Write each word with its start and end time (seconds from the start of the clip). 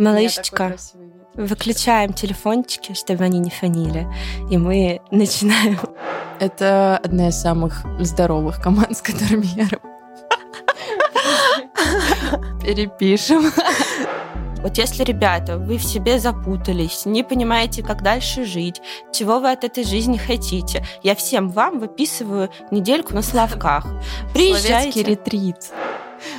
Малышечка, 0.00 0.76
выключаем 1.34 2.12
телефончики, 2.12 2.94
чтобы 2.94 3.24
они 3.24 3.38
не 3.38 3.50
фонили. 3.50 4.06
И 4.50 4.58
мы 4.58 5.00
начинаем. 5.10 5.78
Это 6.38 6.98
одна 7.02 7.28
из 7.28 7.36
самых 7.36 7.84
здоровых 8.00 8.62
команд, 8.62 8.96
с 8.96 9.02
которыми 9.02 9.46
я 9.56 9.68
Перепишем. 12.62 13.52
Вот 14.62 14.76
если, 14.76 15.04
ребята, 15.04 15.56
вы 15.56 15.78
в 15.78 15.84
себе 15.84 16.18
запутались, 16.18 17.06
не 17.06 17.22
понимаете, 17.22 17.82
как 17.82 18.02
дальше 18.02 18.44
жить, 18.44 18.82
чего 19.10 19.38
вы 19.38 19.52
от 19.52 19.64
этой 19.64 19.84
жизни 19.84 20.18
хотите, 20.18 20.84
я 21.02 21.14
всем 21.14 21.48
вам 21.48 21.78
выписываю 21.78 22.50
недельку 22.70 23.14
на 23.14 23.22
словках. 23.22 23.86
Приезжайте. 24.34 25.02
ретрит. 25.02 25.72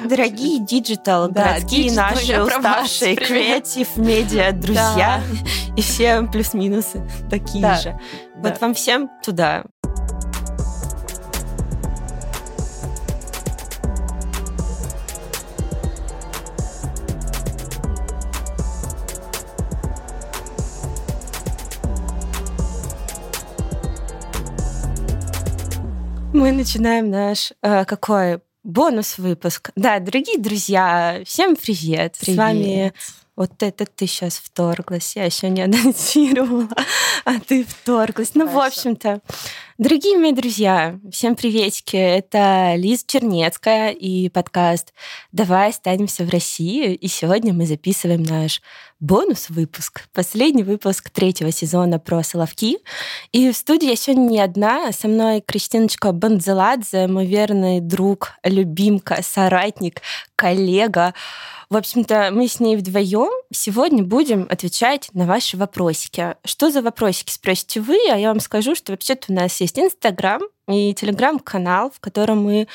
Дорогие 0.06 0.60
digital, 0.60 1.30
да, 1.30 1.54
городские 1.54 1.88
digital, 1.90 1.96
наши 1.96 2.42
уставшие 2.42 3.16
креатив, 3.16 3.98
медиа, 3.98 4.52
друзья 4.52 5.22
да. 5.22 5.76
и 5.76 5.82
все 5.82 6.24
плюс-минусы 6.24 7.08
такие 7.30 7.62
да. 7.62 7.76
же. 7.76 8.00
Да. 8.36 8.50
Вот 8.50 8.62
вам 8.62 8.74
всем 8.74 9.10
туда. 9.24 9.64
Мы 26.34 26.52
начинаем 26.54 27.10
наш 27.10 27.52
э, 27.62 27.86
какой 27.86 28.40
бонус 28.64 29.18
выпуск. 29.18 29.72
Да, 29.76 30.00
дорогие 30.00 30.38
друзья, 30.38 31.22
всем 31.26 31.56
привет. 31.56 32.18
привет. 32.20 32.36
С 32.36 32.38
вами 32.38 32.94
вот 33.36 33.64
это 33.64 33.86
ты 33.86 34.06
сейчас 34.06 34.38
вторглась, 34.38 35.16
я 35.16 35.26
еще 35.26 35.50
не 35.50 35.62
анонсировала, 35.64 36.68
а 37.26 37.40
ты 37.40 37.64
вторглась. 37.64 38.36
Ну, 38.36 38.48
в 38.48 38.60
общем-то, 38.60 39.22
дорогие 39.78 40.18
мои 40.20 40.32
друзья, 40.32 41.00
всем 41.12 41.36
приветики. 41.36 41.96
Это 41.96 42.76
Лиза 42.76 43.04
Чернецкая 43.08 43.92
и 43.92 44.30
подкаст 44.30 44.94
«Давай 45.32 45.70
останемся 45.70 46.24
в 46.24 46.30
России». 46.30 46.94
И 46.94 47.08
сегодня 47.08 47.54
мы 47.54 47.66
записываем 47.66 48.22
наш 48.24 48.62
бонус-выпуск, 49.02 50.04
последний 50.14 50.64
выпуск 50.64 51.10
третьего 51.10 51.52
сезона 51.52 52.00
про 52.00 52.24
Соловки. 52.24 52.78
И 53.32 53.52
в 53.52 53.58
студии 53.58 53.90
я 53.90 53.96
сегодня 53.96 54.30
не 54.30 54.40
одна, 54.40 54.92
со 54.92 55.08
мной 55.08 55.42
Кристиночка 55.42 56.12
Банзеладзе, 56.12 57.08
мой 57.08 57.26
верный 57.26 57.82
друг, 57.82 58.34
любимка, 58.44 59.20
соратник, 59.24 60.02
коллега. 60.36 61.14
В 61.72 61.78
общем-то, 61.78 62.30
мы 62.32 62.48
с 62.48 62.60
ней 62.60 62.76
вдвоем 62.76 63.32
сегодня 63.52 64.04
будем 64.04 64.46
отвечать 64.50 65.10
на 65.14 65.26
ваши 65.26 65.58
вопросики. 65.58 66.36
Что 66.46 66.70
за 66.70 66.82
вопросики, 66.82 67.32
спросите 67.32 67.82
вы, 67.82 67.98
а 68.12 68.18
я 68.18 68.28
вам 68.28 68.40
скажу, 68.40 68.76
что 68.76 68.92
вообще-то 68.92 69.32
у 69.32 69.36
нас 69.36 69.60
есть 69.62 69.80
Инстаграм 69.80 70.42
и 70.68 70.94
Телеграм-канал, 70.94 71.92
в 71.92 72.00
котором 72.00 72.44
мы 72.44 72.68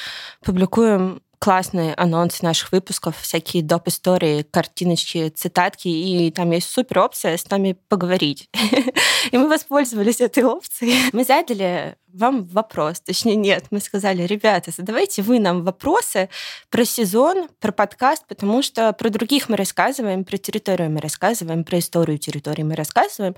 публикуем 0.45 1.23
классные 1.39 1.95
анонсы 1.95 2.45
наших 2.45 2.73
выпусков, 2.73 3.19
всякие 3.21 3.63
доп. 3.63 3.89
истории, 3.89 4.43
картиночки, 4.43 5.29
цитатки, 5.29 5.89
и 5.89 6.31
там 6.31 6.51
есть 6.51 6.69
супер 6.69 6.99
опция 7.01 7.37
с 7.37 7.49
нами 7.51 7.77
поговорить. 7.89 8.49
И 9.31 9.39
мы 9.39 9.49
воспользовались 9.49 10.21
этой 10.21 10.45
опцией. 10.45 10.95
Мы 11.13 11.25
задали 11.25 11.97
вам 12.17 12.45
вопрос. 12.47 13.01
Точнее, 13.01 13.37
нет, 13.37 13.67
мы 13.71 13.79
сказали, 13.81 14.23
ребята, 14.23 14.71
задавайте 14.71 15.23
вы 15.23 15.39
нам 15.39 15.63
вопросы 15.65 16.31
про 16.71 16.85
сезон, 16.85 17.49
про 17.61 17.73
подкаст, 17.73 18.27
потому 18.27 18.63
что 18.63 18.93
про 18.95 19.11
других 19.11 19.49
мы 19.49 19.57
рассказываем, 19.57 20.25
про 20.25 20.39
территорию 20.39 20.91
мы 20.91 21.01
рассказываем, 21.01 21.63
про 21.63 21.79
историю 21.79 22.19
территории 22.19 22.63
мы 22.63 22.75
рассказываем, 22.75 23.37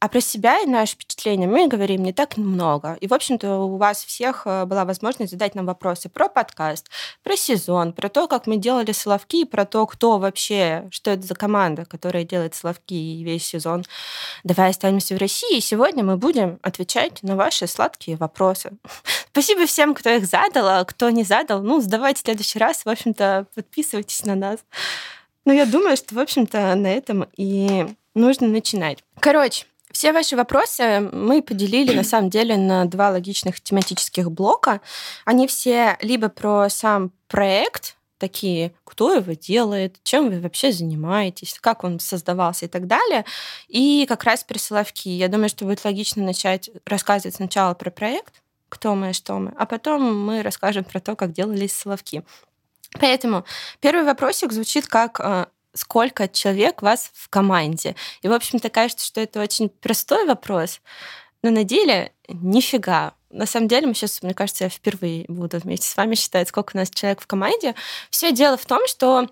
а 0.00 0.08
про 0.08 0.20
себя 0.20 0.60
и 0.60 0.66
наши 0.66 0.92
впечатления 0.92 1.46
мы 1.46 1.68
говорим 1.68 2.02
не 2.02 2.12
так 2.12 2.36
много. 2.36 2.98
И, 3.00 3.06
в 3.06 3.14
общем-то, 3.14 3.60
у 3.60 3.78
вас 3.78 4.04
всех 4.04 4.42
э, 4.44 4.64
была 4.66 4.84
возможность 4.84 5.32
задать 5.32 5.54
нам 5.54 5.66
вопросы 5.66 6.08
про 6.08 6.28
подкаст, 6.28 6.90
про 7.22 7.36
сезон, 7.36 7.92
про 7.92 8.08
то, 8.08 8.28
как 8.28 8.46
мы 8.46 8.58
делали 8.58 8.92
Соловки, 8.92 9.44
про 9.44 9.64
то, 9.64 9.86
кто 9.86 10.18
вообще, 10.18 10.86
что 10.90 11.10
это 11.10 11.22
за 11.22 11.34
команда, 11.34 11.84
которая 11.86 12.24
делает 12.24 12.54
Соловки 12.54 12.94
и 12.94 13.24
весь 13.24 13.46
сезон. 13.46 13.84
Давай 14.44 14.70
останемся 14.70 15.14
в 15.14 15.18
России. 15.28 15.60
Сегодня 15.60 16.02
мы 16.02 16.16
будем 16.16 16.58
отвечать 16.62 17.22
на 17.22 17.36
ваши 17.36 17.66
сладкие 17.66 18.16
вопросы. 18.16 18.70
Спасибо 19.30 19.66
всем, 19.66 19.94
кто 19.94 20.08
их 20.08 20.24
задал, 20.24 20.66
а 20.66 20.84
кто 20.86 21.10
не 21.10 21.22
задал. 21.22 21.62
Ну, 21.62 21.82
задавайте 21.82 22.22
в 22.22 22.24
следующий 22.24 22.58
раз. 22.58 22.86
В 22.86 22.88
общем-то, 22.88 23.46
подписывайтесь 23.54 24.24
на 24.24 24.34
нас. 24.34 24.60
Ну, 25.44 25.52
я 25.52 25.66
думаю, 25.66 25.98
что, 25.98 26.14
в 26.14 26.18
общем-то, 26.18 26.74
на 26.76 26.86
этом 26.86 27.28
и 27.36 27.88
нужно 28.14 28.48
начинать. 28.48 29.04
Короче, 29.20 29.66
все 29.92 30.14
ваши 30.14 30.34
вопросы 30.34 31.00
мы 31.12 31.42
поделили 31.42 31.94
на 31.94 32.04
самом 32.04 32.30
деле 32.30 32.56
на 32.56 32.86
два 32.86 33.10
логичных 33.10 33.60
тематических 33.60 34.30
блока. 34.30 34.80
Они 35.26 35.46
все 35.46 35.98
либо 36.00 36.30
про 36.30 36.70
сам 36.70 37.12
проект, 37.26 37.97
такие, 38.18 38.72
кто 38.84 39.14
его 39.14 39.32
делает, 39.32 39.96
чем 40.02 40.30
вы 40.30 40.40
вообще 40.40 40.72
занимаетесь, 40.72 41.58
как 41.60 41.84
он 41.84 42.00
создавался 42.00 42.66
и 42.66 42.68
так 42.68 42.86
далее. 42.86 43.24
И 43.68 44.06
как 44.08 44.24
раз 44.24 44.44
про 44.44 44.58
Соловки. 44.58 45.08
Я 45.08 45.28
думаю, 45.28 45.48
что 45.48 45.64
будет 45.64 45.84
логично 45.84 46.22
начать 46.22 46.70
рассказывать 46.84 47.36
сначала 47.36 47.74
про 47.74 47.90
проект, 47.90 48.42
кто 48.68 48.94
мы 48.94 49.10
и 49.10 49.12
что 49.12 49.38
мы, 49.38 49.52
а 49.56 49.66
потом 49.66 50.26
мы 50.26 50.42
расскажем 50.42 50.84
про 50.84 51.00
то, 51.00 51.16
как 51.16 51.32
делались 51.32 51.72
Соловки. 51.72 52.22
Поэтому 53.00 53.44
первый 53.80 54.04
вопросик 54.04 54.52
звучит 54.52 54.86
как 54.86 55.20
э, 55.20 55.46
сколько 55.74 56.28
человек 56.28 56.82
вас 56.82 57.10
в 57.14 57.28
команде. 57.28 57.96
И, 58.22 58.28
в 58.28 58.32
общем-то, 58.32 58.70
кажется, 58.70 59.06
что 59.06 59.20
это 59.20 59.40
очень 59.40 59.68
простой 59.68 60.26
вопрос, 60.26 60.80
но 61.42 61.50
на 61.50 61.64
деле 61.64 62.12
нифига. 62.28 63.14
На 63.30 63.46
самом 63.46 63.68
деле, 63.68 63.86
мы 63.86 63.94
сейчас, 63.94 64.22
мне 64.22 64.34
кажется, 64.34 64.64
я 64.64 64.70
впервые 64.70 65.24
буду 65.28 65.58
вместе 65.58 65.86
с 65.86 65.96
вами 65.96 66.14
считать, 66.14 66.48
сколько 66.48 66.72
у 66.74 66.78
нас 66.78 66.90
человек 66.90 67.20
в 67.20 67.26
команде. 67.26 67.74
Все 68.10 68.32
дело 68.32 68.56
в 68.56 68.64
том, 68.64 68.86
что 68.86 69.28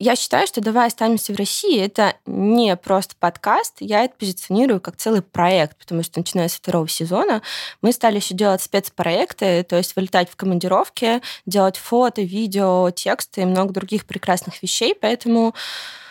я 0.00 0.16
считаю, 0.16 0.46
что 0.46 0.62
«Давай 0.62 0.88
останемся 0.88 1.32
в 1.34 1.36
России»— 1.36 1.78
это 1.84 2.16
не 2.24 2.74
просто 2.74 3.14
подкаст, 3.20 3.76
я 3.80 4.04
это 4.04 4.14
позиционирую 4.18 4.80
как 4.80 4.96
целый 4.96 5.20
проект, 5.20 5.76
потому 5.76 6.02
что, 6.02 6.18
начиная 6.18 6.48
с 6.48 6.54
второго 6.54 6.88
сезона, 6.88 7.42
мы 7.82 7.92
стали 7.92 8.16
еще 8.16 8.34
делать 8.34 8.62
спецпроекты, 8.62 9.62
то 9.62 9.76
есть 9.76 9.94
вылетать 9.94 10.30
в 10.30 10.36
командировки, 10.36 11.20
делать 11.44 11.76
фото, 11.76 12.22
видео, 12.22 12.90
тексты 12.90 13.42
и 13.42 13.44
много 13.44 13.74
других 13.74 14.06
прекрасных 14.06 14.62
вещей, 14.62 14.96
поэтому 14.98 15.54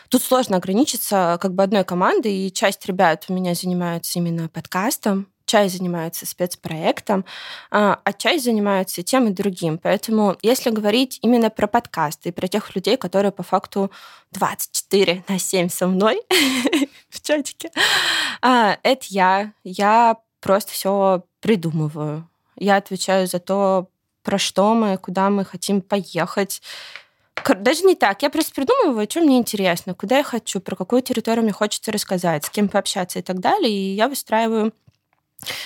Тут 0.09 0.23
сложно 0.23 0.57
ограничиться 0.57 1.38
как 1.40 1.53
бы 1.53 1.61
одной 1.61 1.84
командой, 1.84 2.34
и 2.34 2.51
часть 2.51 2.84
ребят 2.88 3.25
у 3.28 3.34
меня 3.34 3.53
занимаются 3.53 4.17
именно 4.17 4.50
подкастом, 4.50 5.28
часть 5.49 5.77
занимается 5.77 6.27
спецпроектом, 6.27 7.25
а, 7.71 7.99
а 8.03 8.13
часть 8.13 8.45
занимается 8.45 9.01
тем 9.01 9.27
и 9.27 9.31
другим. 9.31 9.79
Поэтому 9.79 10.37
если 10.43 10.69
говорить 10.69 11.17
именно 11.23 11.49
про 11.49 11.65
подкасты 11.65 12.29
и 12.29 12.31
про 12.31 12.47
тех 12.47 12.75
людей, 12.75 12.97
которые 12.97 13.31
по 13.31 13.41
факту 13.41 13.91
24 14.31 15.23
на 15.27 15.39
7 15.39 15.69
со 15.69 15.87
мной 15.87 16.21
в 17.09 17.21
чатике, 17.21 17.71
а, 18.41 18.77
это 18.83 19.05
я. 19.09 19.53
Я 19.63 20.17
просто 20.39 20.71
все 20.71 21.23
придумываю. 21.39 22.29
Я 22.55 22.75
отвечаю 22.75 23.25
за 23.25 23.39
то, 23.39 23.87
про 24.21 24.37
что 24.37 24.75
мы, 24.75 24.97
куда 24.97 25.31
мы 25.31 25.45
хотим 25.45 25.81
поехать, 25.81 26.61
даже 27.57 27.83
не 27.85 27.95
так. 27.95 28.21
Я 28.21 28.29
просто 28.29 28.53
придумываю, 28.53 29.07
что 29.09 29.21
мне 29.21 29.39
интересно, 29.39 29.95
куда 29.95 30.17
я 30.17 30.23
хочу, 30.23 30.59
про 30.59 30.75
какую 30.75 31.01
территорию 31.01 31.43
мне 31.43 31.53
хочется 31.53 31.91
рассказать, 31.91 32.45
с 32.45 32.49
кем 32.51 32.69
пообщаться 32.69 33.17
и 33.17 33.21
так 33.23 33.39
далее. 33.39 33.71
И 33.71 33.95
я 33.95 34.07
выстраиваю 34.09 34.73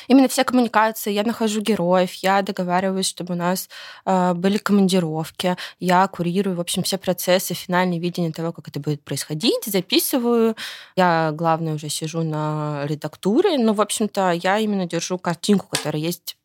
Именно 0.07 0.27
все 0.27 0.43
коммуникации, 0.43 1.11
я 1.11 1.23
нахожу 1.23 1.61
героев, 1.61 2.13
я 2.15 2.41
договариваюсь, 2.41 3.07
чтобы 3.07 3.33
у 3.33 3.37
нас 3.37 3.69
э, 4.05 4.33
были 4.33 4.57
командировки, 4.57 5.57
я 5.79 6.07
курирую, 6.07 6.55
в 6.55 6.59
общем, 6.59 6.83
все 6.83 6.97
процессы, 6.97 7.53
финальное 7.53 7.99
видение 7.99 8.31
того, 8.31 8.51
как 8.51 8.67
это 8.67 8.79
будет 8.79 9.01
происходить, 9.03 9.65
записываю. 9.65 10.55
Я, 10.95 11.31
главное, 11.33 11.73
уже 11.73 11.89
сижу 11.89 12.21
на 12.21 12.85
редактуре, 12.85 13.57
но, 13.57 13.73
в 13.73 13.81
общем-то, 13.81 14.31
я 14.31 14.59
именно 14.59 14.85
держу 14.85 15.17
картинку, 15.17 15.67
которая 15.69 16.01
есть 16.01 16.37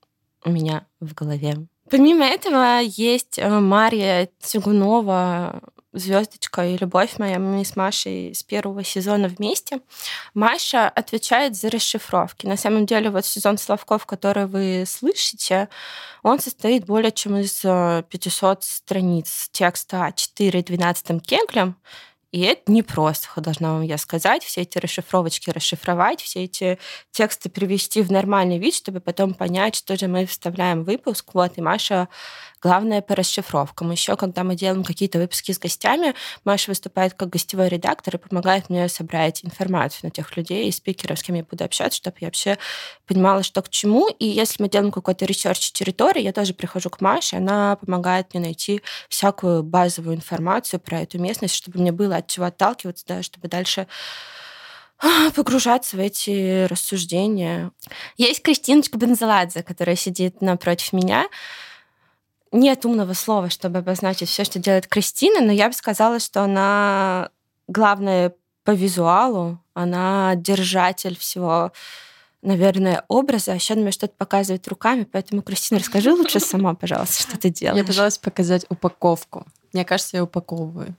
у 0.45 0.51
меня 0.51 0.87
в 1.01 1.15
голове. 1.15 1.67
Помимо 1.91 2.25
этого 2.25 2.81
есть 2.83 3.39
э, 3.39 3.49
Мария 3.49 4.29
Тягунова, 4.41 5.61
звездочка 5.93 6.67
и 6.67 6.77
любовь 6.77 7.19
моя. 7.19 7.39
Мы 7.39 7.65
с 7.65 7.77
Машей 7.77 8.35
с 8.35 8.43
первого 8.43 8.85
сезона 8.85 9.29
вместе. 9.29 9.81
Маша 10.35 10.89
отвечает 10.89 11.57
за 11.57 11.71
расшифровки. 11.71 12.47
На 12.47 12.57
самом 12.57 12.87
деле, 12.87 13.11
вот 13.11 13.25
сезон 13.25 13.59
Славков, 13.59 14.07
который 14.07 14.47
вы 14.47 14.85
слышите, 14.87 15.69
он 16.23 16.41
состоит 16.41 16.85
более 16.87 17.13
чем 17.13 17.37
из 17.37 17.61
500 17.61 18.59
э, 18.59 18.63
страниц 18.63 19.49
текста 19.53 20.09
А4 20.09 20.63
12 20.63 21.23
кеглем. 21.23 21.77
И 22.31 22.43
это 22.43 22.71
не 22.71 22.83
просто, 22.83 23.29
должна 23.41 23.73
вам 23.73 23.83
я 23.83 23.97
сказать, 23.97 24.45
все 24.45 24.61
эти 24.61 24.77
расшифровочки 24.77 25.49
расшифровать, 25.49 26.21
все 26.21 26.45
эти 26.45 26.79
тексты 27.11 27.49
привести 27.49 28.03
в 28.03 28.13
нормальный 28.13 28.59
вид, 28.59 28.75
чтобы 28.75 29.01
потом 29.01 29.33
понять, 29.33 29.77
что 29.77 29.97
же 29.97 30.09
мы 30.09 30.27
вставляем 30.27 30.83
в 30.83 30.87
выпуск. 30.87 31.31
Вот, 31.33 31.57
и 31.57 31.63
Маша 31.63 32.09
главное 32.61 33.03
по 33.03 33.15
расшифровкам. 33.15 33.91
Еще, 33.91 34.17
когда 34.17 34.45
мы 34.45 34.55
делаем 34.55 34.85
какие-то 34.85 35.19
выпуски 35.19 35.53
с 35.53 35.59
гостями, 35.59 36.15
Маша 36.45 36.71
выступает 36.71 37.15
как 37.15 37.31
гостевой 37.31 37.69
редактор 37.69 38.17
и 38.17 38.19
помогает 38.19 38.71
мне 38.71 38.89
собрать 38.89 39.45
информацию 39.45 40.01
на 40.05 40.11
тех 40.11 40.37
людей 40.37 40.69
и 40.69 40.73
спикеров, 40.73 41.19
с 41.19 41.23
кем 41.23 41.37
я 41.37 41.45
буду 41.45 41.65
общаться, 41.65 41.97
чтобы 41.97 42.17
я 42.21 42.29
вообще 42.29 42.59
понимала, 43.07 43.43
что 43.43 43.63
к 43.63 43.69
чему. 43.69 44.09
И 44.09 44.27
если 44.27 44.63
мы 44.63 44.69
делаем 44.69 44.93
какой-то 44.93 45.25
research 45.25 45.73
территории, 45.73 46.23
я 46.23 46.33
тоже 46.33 46.55
прихожу 46.55 46.91
к 46.91 47.01
Маше, 47.01 47.37
она 47.37 47.77
помогает 47.77 48.35
мне 48.35 48.43
найти 48.43 48.83
всякую 49.09 49.63
базовую 49.63 50.17
информацию 50.17 50.81
про 50.81 51.01
эту 51.01 51.19
местность, 51.19 51.55
чтобы 51.55 51.81
мне 51.81 51.93
было 51.93 52.17
от 52.17 52.27
чего 52.27 52.47
отталкиваться, 52.47 53.05
да, 53.07 53.23
чтобы 53.23 53.49
дальше 53.49 53.87
погружаться 55.35 55.97
в 55.97 56.01
эти 56.01 56.65
рассуждения. 56.67 57.71
Есть 58.17 58.43
Кристиночка 58.43 58.99
Бензеладзе, 58.99 59.63
которая 59.63 59.97
сидит 59.97 60.41
напротив 60.41 60.93
меня. 60.93 61.27
Нет 62.53 62.85
умного 62.85 63.13
слова, 63.13 63.51
чтобы 63.51 63.79
обозначить 63.79 64.29
все, 64.29 64.45
что 64.45 64.59
делает 64.59 64.87
Кристина, 64.87 65.41
но 65.41 65.53
я 65.53 65.69
бы 65.69 65.75
сказала, 65.75 66.19
что 66.19 66.43
она 66.43 67.31
главное 67.67 68.35
по 68.65 68.73
визуалу, 68.73 69.59
она 69.75 70.35
держатель 70.37 71.17
всего 71.17 71.73
наверное, 72.43 73.05
образа, 73.09 73.53
а 73.53 73.55
еще 73.57 73.75
мне 73.75 73.91
что-то 73.91 74.15
показывает 74.17 74.67
руками, 74.69 75.05
поэтому, 75.11 75.43
Кристина, 75.43 75.81
расскажи 75.81 76.13
лучше 76.13 76.41
сама, 76.41 76.75
пожалуйста, 76.75 77.23
что 77.23 77.39
ты 77.39 77.51
делаешь. 77.51 77.79
Я 77.79 77.85
пыталась 77.85 78.19
показать 78.19 78.65
упаковку. 78.69 79.45
Мне 79.73 79.85
кажется, 79.85 80.17
я 80.17 80.25
упаковываю. 80.25 80.95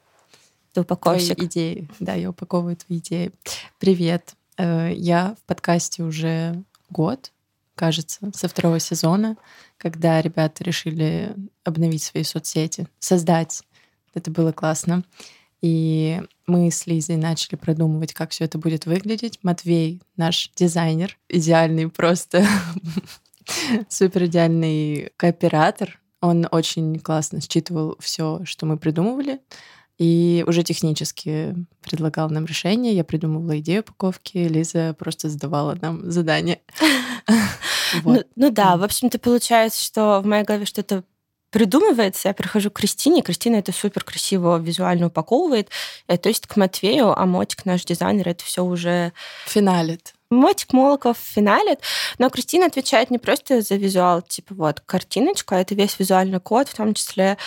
Ты 0.73 0.81
упаковщик. 0.81 1.35
Твои 1.35 1.47
идеи. 1.47 1.89
Да, 1.99 2.13
я 2.13 2.29
упаковываю 2.29 2.75
твои 2.75 2.99
идеи. 2.99 3.31
Привет. 3.79 4.33
Э, 4.57 4.91
я 4.93 5.35
в 5.41 5.47
подкасте 5.47 6.03
уже 6.03 6.61
год, 6.89 7.31
кажется, 7.79 8.29
со 8.35 8.49
второго 8.49 8.77
сезона, 8.79 9.37
когда 9.77 10.21
ребята 10.21 10.65
решили 10.65 11.33
обновить 11.63 12.03
свои 12.03 12.23
соцсети, 12.23 12.87
создать. 12.99 13.63
Это 14.13 14.29
было 14.31 14.51
классно. 14.51 15.05
И 15.61 16.21
мы 16.45 16.71
с 16.71 16.87
Лизой 16.87 17.15
начали 17.15 17.55
продумывать, 17.55 18.13
как 18.13 18.31
все 18.31 18.43
это 18.43 18.57
будет 18.57 18.85
выглядеть. 18.85 19.39
Матвей, 19.43 20.01
наш 20.17 20.51
дизайнер, 20.57 21.17
идеальный 21.29 21.87
просто 21.87 22.45
супер 23.87 24.25
идеальный 24.25 25.13
кооператор. 25.15 26.01
Он 26.19 26.49
очень 26.51 26.99
классно 26.99 27.39
считывал 27.39 27.95
все, 28.01 28.41
что 28.43 28.65
мы 28.65 28.77
придумывали. 28.77 29.39
И 29.99 30.45
уже 30.47 30.63
технически 30.63 31.55
предлагал 31.81 32.29
нам 32.29 32.45
решение. 32.45 32.93
Я 32.93 33.03
придумывала 33.03 33.59
идею 33.59 33.81
упаковки, 33.81 34.37
Лиза 34.37 34.95
просто 34.97 35.29
задавала 35.29 35.77
нам 35.81 36.09
задание. 36.09 36.61
Ну, 38.03 38.23
ну 38.35 38.51
да, 38.51 38.77
в 38.77 38.83
общем-то 38.83 39.17
получается, 39.17 39.83
что 39.83 40.21
в 40.21 40.25
моей 40.27 40.43
голове 40.43 40.65
что-то 40.67 41.03
придумывается, 41.49 42.27
я 42.27 42.33
прихожу 42.33 42.69
к 42.69 42.77
Кристине, 42.77 43.21
Кристина 43.21 43.55
это 43.55 43.71
супер 43.71 44.03
красиво 44.03 44.59
визуально 44.59 45.07
упаковывает, 45.07 45.69
э, 46.07 46.17
то 46.17 46.29
есть 46.29 46.45
к 46.45 46.55
Матвею, 46.55 47.19
а 47.19 47.25
Мотик, 47.25 47.65
наш 47.65 47.83
дизайнер, 47.85 48.29
это 48.29 48.43
все 48.43 48.63
уже... 48.63 49.13
Финалит. 49.47 50.13
Мотик 50.29 50.73
Молоков 50.73 51.17
финалит, 51.17 51.79
но 52.19 52.29
Кристина 52.29 52.67
отвечает 52.67 53.09
не 53.09 53.17
просто 53.17 53.61
за 53.61 53.75
визуал, 53.75 54.21
типа 54.21 54.53
вот 54.53 54.79
картиночка, 54.81 55.55
это 55.55 55.73
весь 55.73 55.97
визуальный 55.97 56.39
код, 56.39 56.69
в 56.69 56.75
том 56.75 56.93
числе 56.93 57.37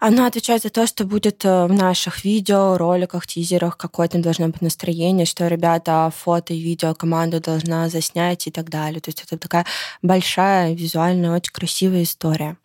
она 0.00 0.26
отвечает 0.26 0.62
за 0.62 0.70
то, 0.70 0.86
что 0.86 1.04
будет 1.04 1.44
э, 1.44 1.66
в 1.66 1.72
наших 1.72 2.24
видео, 2.24 2.76
роликах, 2.76 3.26
тизерах, 3.26 3.76
какое 3.76 4.08
там 4.08 4.22
должно 4.22 4.48
быть 4.48 4.60
настроение, 4.60 5.24
что 5.24 5.46
ребята 5.46 6.12
фото 6.14 6.52
и 6.52 6.60
видео 6.60 6.94
команду 6.94 7.40
должна 7.40 7.88
заснять 7.88 8.46
и 8.46 8.50
так 8.50 8.68
далее. 8.68 9.00
То 9.00 9.08
есть 9.08 9.22
это 9.22 9.38
такая 9.38 9.64
большая, 10.02 10.74
визуально 10.74 11.34
очень 11.34 11.52
красивая 11.52 12.02
история. 12.02 12.56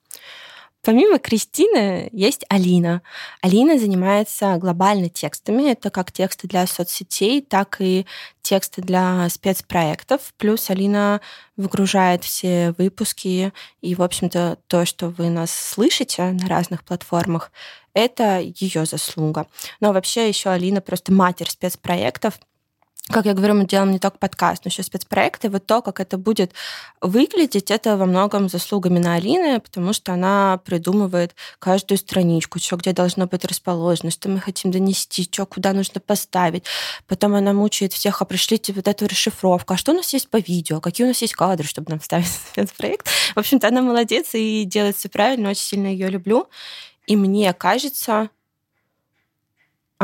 Помимо 0.84 1.20
Кристины 1.20 2.10
есть 2.12 2.44
Алина. 2.50 3.04
Алина 3.42 3.78
занимается 3.78 4.58
глобально 4.58 5.10
текстами. 5.10 5.70
Это 5.70 5.92
как 5.92 6.12
тексты 6.12 6.48
для 6.48 6.66
соцсетей, 6.66 7.42
так 7.44 7.78
и 7.80 8.08
тексты 8.52 8.82
для 8.82 9.30
спецпроектов. 9.30 10.34
Плюс 10.36 10.70
Алина 10.70 11.22
выгружает 11.56 12.26
все 12.26 12.76
выпуски. 12.78 13.54
И, 13.80 13.96
в 13.96 14.02
общем-то, 14.04 14.58
то, 14.68 14.86
что 14.86 15.08
вы 15.08 15.30
нас 15.30 15.52
слышите 15.56 16.32
на 16.34 16.50
разных 16.50 16.84
платформах, 16.84 17.54
это 17.94 18.42
ее 18.42 18.86
заслуга. 18.86 19.48
Но 19.80 19.94
вообще 19.94 20.28
еще 20.28 20.50
Алина 20.50 20.82
просто 20.82 21.14
матерь 21.14 21.50
спецпроектов 21.50 22.40
как 23.10 23.26
я 23.26 23.34
говорю, 23.34 23.56
мы 23.56 23.66
делаем 23.66 23.92
не 23.92 24.00
только 24.00 24.18
подкаст, 24.18 24.64
но 24.64 24.70
еще 24.70 24.84
спецпроекты. 24.84 25.50
Вот 25.50 25.66
то, 25.66 25.82
как 25.82 26.00
это 26.00 26.18
будет 26.18 26.54
выглядеть, 27.02 27.72
это 27.72 27.98
во 27.98 28.06
многом 28.06 28.48
заслугами 28.48 29.00
на 29.00 29.16
Алины, 29.16 29.60
потому 29.60 29.92
что 29.94 30.14
она 30.14 30.60
придумывает 30.64 31.36
каждую 31.60 31.98
страничку, 31.98 32.60
что 32.60 32.78
где 32.78 32.94
должно 32.94 33.26
быть 33.26 33.44
расположено, 33.44 34.12
что 34.12 34.30
мы 34.30 34.40
хотим 34.40 34.72
донести, 34.72 35.24
что 35.24 35.46
куда 35.46 35.74
нужно 35.74 36.00
поставить. 36.00 36.66
Потом 37.08 37.34
она 37.34 37.54
мучает 37.54 37.92
всех, 37.92 38.22
а 38.22 38.26
пришлите 38.26 38.72
вот 38.72 38.88
эту 38.88 39.08
расшифровку, 39.08 39.74
а 39.74 39.78
что 39.78 39.94
у 39.94 39.96
нас 39.96 40.14
есть 40.14 40.30
по 40.30 40.38
видео, 40.38 40.80
какие 40.80 41.06
у 41.06 41.10
нас 41.10 41.22
есть 41.22 41.34
кадры, 41.34 41.68
чтобы 41.68 41.90
нам 41.90 42.00
вставить 42.00 42.28
спецпроект. 42.28 43.08
В 43.36 43.40
общем-то, 43.40 43.68
она 43.68 43.82
молодец 43.82 44.30
и 44.34 44.64
делает 44.64 44.96
все 44.96 45.10
правильно, 45.10 45.50
очень 45.50 45.64
сильно 45.64 45.88
ее 45.88 46.08
люблю. 46.08 46.48
И 47.08 47.16
мне 47.16 47.52
кажется, 47.54 48.30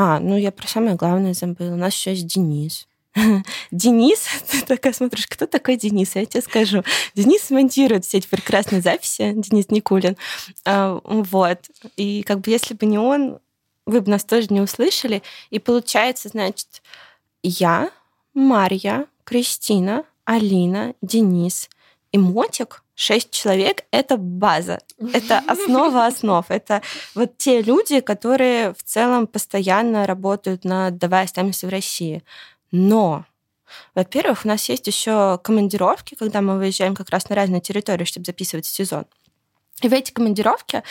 а, 0.00 0.20
ну 0.20 0.36
я 0.36 0.52
про 0.52 0.68
самое 0.68 0.94
главное 0.94 1.34
забыла. 1.34 1.74
У 1.74 1.76
нас 1.76 1.92
еще 1.92 2.12
есть 2.12 2.28
Денис. 2.28 2.86
Денис, 3.72 4.28
ты 4.48 4.62
такая 4.64 4.92
смотришь, 4.92 5.26
кто 5.26 5.48
такой 5.48 5.76
Денис? 5.76 6.14
Я 6.14 6.24
тебе 6.24 6.40
скажу. 6.40 6.84
Денис 7.16 7.50
монтирует 7.50 8.04
все 8.04 8.18
эти 8.18 8.28
прекрасные 8.28 8.80
записи, 8.80 9.32
Денис 9.34 9.70
Никулин. 9.70 10.16
А, 10.64 11.00
вот. 11.02 11.58
И 11.96 12.22
как 12.22 12.42
бы 12.42 12.50
если 12.52 12.74
бы 12.74 12.86
не 12.86 12.96
он, 12.96 13.40
вы 13.86 14.00
бы 14.00 14.12
нас 14.12 14.22
тоже 14.22 14.46
не 14.50 14.60
услышали. 14.60 15.24
И 15.50 15.58
получается, 15.58 16.28
значит, 16.28 16.80
я, 17.42 17.90
Марья, 18.34 19.06
Кристина, 19.24 20.04
Алина, 20.24 20.94
Денис 21.02 21.68
и 22.12 22.18
Мотик— 22.18 22.84
шесть 22.98 23.30
человек— 23.30 23.84
это 23.92 24.16
база, 24.16 24.80
это 25.12 25.38
основа 25.46 26.06
основ. 26.06 26.44
Это 26.48 26.82
вот 27.14 27.38
те 27.38 27.62
люди, 27.62 28.00
которые 28.00 28.74
в 28.74 28.82
целом 28.82 29.28
постоянно 29.28 30.04
работают 30.04 30.64
над 30.64 30.98
«Давай 30.98 31.24
останемся 31.24 31.68
в 31.68 31.70
России». 31.70 32.24
Но 32.72 33.24
во-первых, 33.94 34.44
у 34.44 34.48
нас 34.48 34.68
есть 34.68 34.86
еще 34.88 35.38
командировки, 35.44 36.16
когда 36.16 36.40
мы 36.40 36.58
выезжаем 36.58 36.96
как 36.96 37.10
раз 37.10 37.28
на 37.28 37.36
разные 37.36 37.60
территории, 37.60 38.04
чтобы 38.04 38.24
записывать 38.26 38.66
сезон. 38.66 39.04
И 39.80 39.88
в 39.88 39.92
эти 39.92 40.10
командировки 40.10 40.82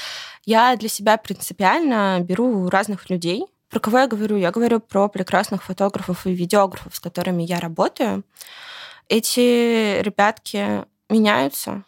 я 0.45 0.77
для 0.77 0.88
себя 0.88 1.18
принципиально 1.18 2.19
беру 2.21 2.69
разных 2.69 3.09
людей. 3.09 3.45
Про 3.69 3.81
кого 3.81 4.00
я 4.00 4.07
говорю? 4.07 4.38
Я 4.38 4.51
говорю 4.51 4.80
про 4.80 5.09
прекрасных 5.09 5.63
фотографов 5.63 6.25
и 6.25 6.33
видеографов, 6.33 6.95
с 6.95 7.01
которыми 7.01 7.44
я 7.44 7.59
работаю. 7.59 8.23
Эти 9.09 9.99
ребятки 10.02 10.85
меняются, 11.09 11.83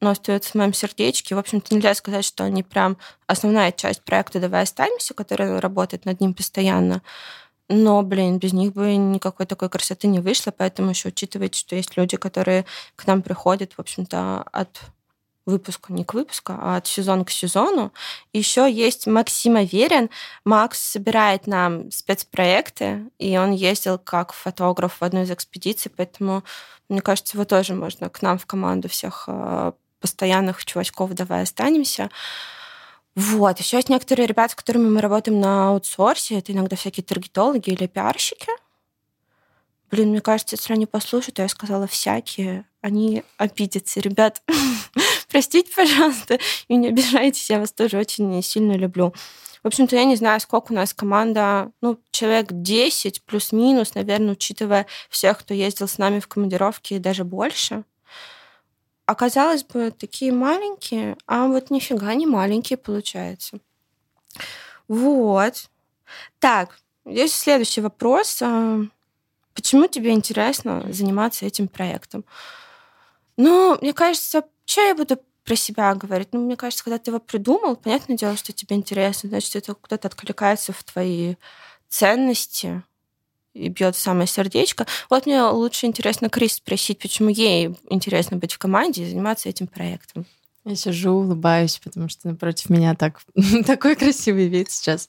но 0.00 0.10
остаются 0.10 0.50
в 0.50 0.54
моем 0.54 0.72
сердечке. 0.72 1.34
В 1.34 1.38
общем-то, 1.38 1.74
нельзя 1.74 1.94
сказать, 1.94 2.24
что 2.24 2.44
они 2.44 2.62
прям 2.62 2.96
основная 3.26 3.72
часть 3.72 4.02
проекта 4.02 4.40
«Давай 4.40 4.62
останемся», 4.62 5.14
который 5.14 5.58
работает 5.58 6.04
над 6.04 6.20
ним 6.20 6.34
постоянно. 6.34 7.02
Но, 7.68 8.02
блин, 8.02 8.38
без 8.38 8.52
них 8.52 8.72
бы 8.72 8.94
никакой 8.94 9.46
такой 9.46 9.68
красоты 9.68 10.06
не 10.06 10.20
вышло, 10.20 10.52
поэтому 10.52 10.90
еще 10.90 11.08
учитывайте, 11.08 11.58
что 11.58 11.74
есть 11.74 11.96
люди, 11.96 12.16
которые 12.16 12.64
к 12.94 13.06
нам 13.06 13.22
приходят, 13.22 13.72
в 13.72 13.80
общем-то, 13.80 14.44
от 14.52 14.80
выпуска, 15.46 15.92
не 15.92 16.04
к 16.04 16.14
выпуску, 16.14 16.52
а 16.56 16.76
от 16.76 16.86
сезона 16.86 17.24
к 17.24 17.30
сезону. 17.30 17.92
Еще 18.32 18.70
есть 18.70 19.06
Максим 19.06 19.56
Аверин. 19.56 20.10
Макс 20.44 20.78
собирает 20.80 21.46
нам 21.46 21.90
спецпроекты, 21.90 23.08
и 23.18 23.38
он 23.38 23.52
ездил 23.52 23.98
как 23.98 24.32
фотограф 24.32 25.00
в 25.00 25.04
одну 25.04 25.22
из 25.22 25.30
экспедиций, 25.30 25.90
поэтому, 25.96 26.42
мне 26.88 27.00
кажется, 27.00 27.36
его 27.36 27.44
тоже 27.44 27.74
можно 27.74 28.10
к 28.10 28.22
нам 28.22 28.38
в 28.38 28.46
команду 28.46 28.88
всех 28.88 29.24
э, 29.28 29.72
постоянных 30.06 30.64
чувачков 30.64 31.12
«Давай 31.14 31.42
останемся». 31.42 32.10
Вот. 33.16 33.58
Еще 33.58 33.78
есть 33.78 33.88
некоторые 33.88 34.26
ребята, 34.26 34.52
с 34.52 34.54
которыми 34.54 34.88
мы 34.88 35.00
работаем 35.00 35.40
на 35.40 35.70
аутсорсе. 35.70 36.38
Это 36.38 36.52
иногда 36.52 36.76
всякие 36.76 37.02
таргетологи 37.02 37.70
или 37.70 37.88
пиарщики. 37.88 38.46
Блин, 39.90 40.10
мне 40.10 40.20
кажется, 40.20 40.54
если 40.54 40.74
они 40.74 40.86
послушают, 40.86 41.38
я 41.40 41.48
сказала 41.48 41.88
всякие, 41.88 42.66
они 42.82 43.24
обидятся. 43.36 44.00
Ребят, 44.00 44.42
простите, 45.30 45.72
пожалуйста, 45.74 46.38
и 46.68 46.76
не 46.76 46.88
обижайтесь, 46.88 47.50
я 47.50 47.58
вас 47.58 47.72
тоже 47.72 47.98
очень 47.98 48.42
сильно 48.42 48.72
люблю. 48.72 49.12
В 49.62 49.66
общем-то, 49.66 49.96
я 49.96 50.04
не 50.04 50.16
знаю, 50.16 50.40
сколько 50.40 50.72
у 50.72 50.74
нас 50.74 50.94
команда, 50.94 51.72
ну, 51.80 51.98
человек 52.10 52.48
10 52.50 53.22
плюс-минус, 53.24 53.94
наверное, 53.94 54.32
учитывая 54.32 54.86
всех, 55.08 55.38
кто 55.38 55.54
ездил 55.54 55.88
с 55.88 55.98
нами 55.98 56.20
в 56.20 56.28
командировки, 56.28 56.94
и 56.94 56.98
даже 56.98 57.24
больше 57.24 57.84
оказалось 59.06 59.64
бы, 59.64 59.90
такие 59.90 60.32
маленькие, 60.32 61.16
а 61.26 61.46
вот 61.46 61.70
нифига 61.70 62.14
не 62.14 62.26
маленькие 62.26 62.76
получается. 62.76 63.58
Вот. 64.88 65.70
Так, 66.38 66.78
здесь 67.04 67.34
следующий 67.34 67.80
вопрос. 67.80 68.40
А, 68.42 68.80
почему 69.54 69.86
тебе 69.86 70.10
интересно 70.10 70.84
заниматься 70.92 71.46
этим 71.46 71.68
проектом? 71.68 72.24
Ну, 73.36 73.78
мне 73.80 73.92
кажется, 73.92 74.44
что 74.64 74.80
я 74.80 74.94
буду 74.94 75.18
про 75.44 75.56
себя 75.56 75.94
говорить. 75.94 76.28
Ну, 76.32 76.44
мне 76.44 76.56
кажется, 76.56 76.82
когда 76.82 76.98
ты 76.98 77.10
его 77.10 77.20
придумал, 77.20 77.76
понятное 77.76 78.16
дело, 78.16 78.36
что 78.36 78.52
тебе 78.52 78.76
интересно, 78.76 79.28
значит, 79.28 79.54
это 79.56 79.74
куда-то 79.74 80.08
откликается 80.08 80.72
в 80.72 80.82
твои 80.82 81.36
ценности 81.88 82.82
и 83.56 83.68
бьет 83.68 83.96
в 83.96 83.98
самое 83.98 84.26
сердечко. 84.26 84.86
Вот 85.10 85.26
мне 85.26 85.42
лучше 85.42 85.86
интересно 85.86 86.28
Крис 86.28 86.54
спросить, 86.54 86.98
почему 86.98 87.28
ей 87.28 87.74
интересно 87.88 88.36
быть 88.36 88.52
в 88.52 88.58
команде 88.58 89.02
и 89.02 89.08
заниматься 89.08 89.48
этим 89.48 89.66
проектом. 89.66 90.26
Я 90.64 90.74
сижу, 90.74 91.12
улыбаюсь, 91.12 91.80
потому 91.82 92.08
что 92.08 92.28
напротив 92.28 92.70
меня 92.70 92.94
так, 92.94 93.20
такой 93.66 93.94
красивый 93.94 94.48
вид 94.48 94.70
сейчас. 94.70 95.08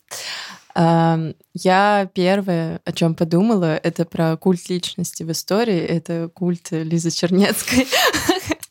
Я 0.75 2.09
первое, 2.13 2.81
о 2.85 2.91
чем 2.91 3.15
подумала, 3.15 3.75
это 3.77 4.05
про 4.05 4.37
культ 4.37 4.69
личности 4.69 5.23
в 5.23 5.31
истории. 5.31 5.79
Это 5.79 6.29
культ 6.31 6.67
Лизы 6.71 7.11
Чернецкой. 7.11 7.87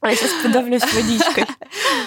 А 0.02 0.10
я 0.10 0.16
сейчас 0.16 0.30
подавлюсь 0.40 0.82
водичкой. 0.82 1.46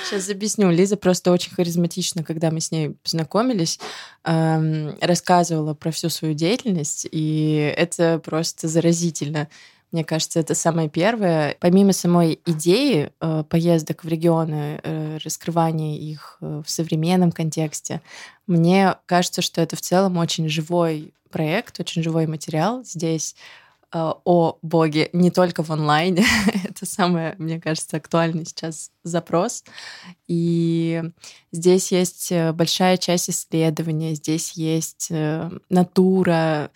Сейчас 0.03 0.29
объясню. 0.29 0.71
Лиза 0.71 0.97
просто 0.97 1.31
очень 1.31 1.53
харизматична, 1.53 2.23
когда 2.23 2.51
мы 2.51 2.61
с 2.61 2.71
ней 2.71 2.91
познакомились, 3.03 3.79
рассказывала 4.23 5.73
про 5.73 5.91
всю 5.91 6.09
свою 6.09 6.33
деятельность, 6.33 7.07
и 7.11 7.73
это 7.77 8.19
просто 8.23 8.67
заразительно. 8.67 9.47
Мне 9.91 10.03
кажется, 10.03 10.39
это 10.39 10.53
самое 10.53 10.87
первое. 10.87 11.55
Помимо 11.59 11.93
самой 11.93 12.39
идеи 12.45 13.11
э, 13.19 13.43
поездок 13.49 14.03
в 14.03 14.07
регионы, 14.07 14.79
э, 14.83 15.17
раскрывания 15.23 15.97
их 15.97 16.37
э, 16.41 16.61
в 16.63 16.69
современном 16.69 17.31
контексте, 17.31 18.01
мне 18.45 18.95
кажется, 19.07 19.41
что 19.41 19.61
это 19.61 19.75
в 19.75 19.81
целом 19.81 20.17
очень 20.17 20.47
живой 20.47 21.13
проект, 21.31 21.79
очень 21.79 22.03
живой 22.03 22.27
материал. 22.27 22.83
Здесь 22.83 23.35
э, 23.91 24.11
о 24.23 24.57
Боге 24.61 25.09
не 25.11 25.31
только 25.31 25.63
в 25.63 25.71
онлайне. 25.71 26.23
это 26.79 26.85
самый, 26.85 27.35
мне 27.37 27.59
кажется, 27.59 27.97
актуальный 27.97 28.45
сейчас 28.45 28.91
запрос. 29.03 29.63
И 30.27 31.03
здесь 31.51 31.91
есть 31.91 32.31
э, 32.31 32.53
большая 32.53 32.97
часть 32.97 33.29
исследования, 33.29 34.15
здесь 34.15 34.53
есть 34.53 35.07
э, 35.09 35.49
натура, 35.69 36.71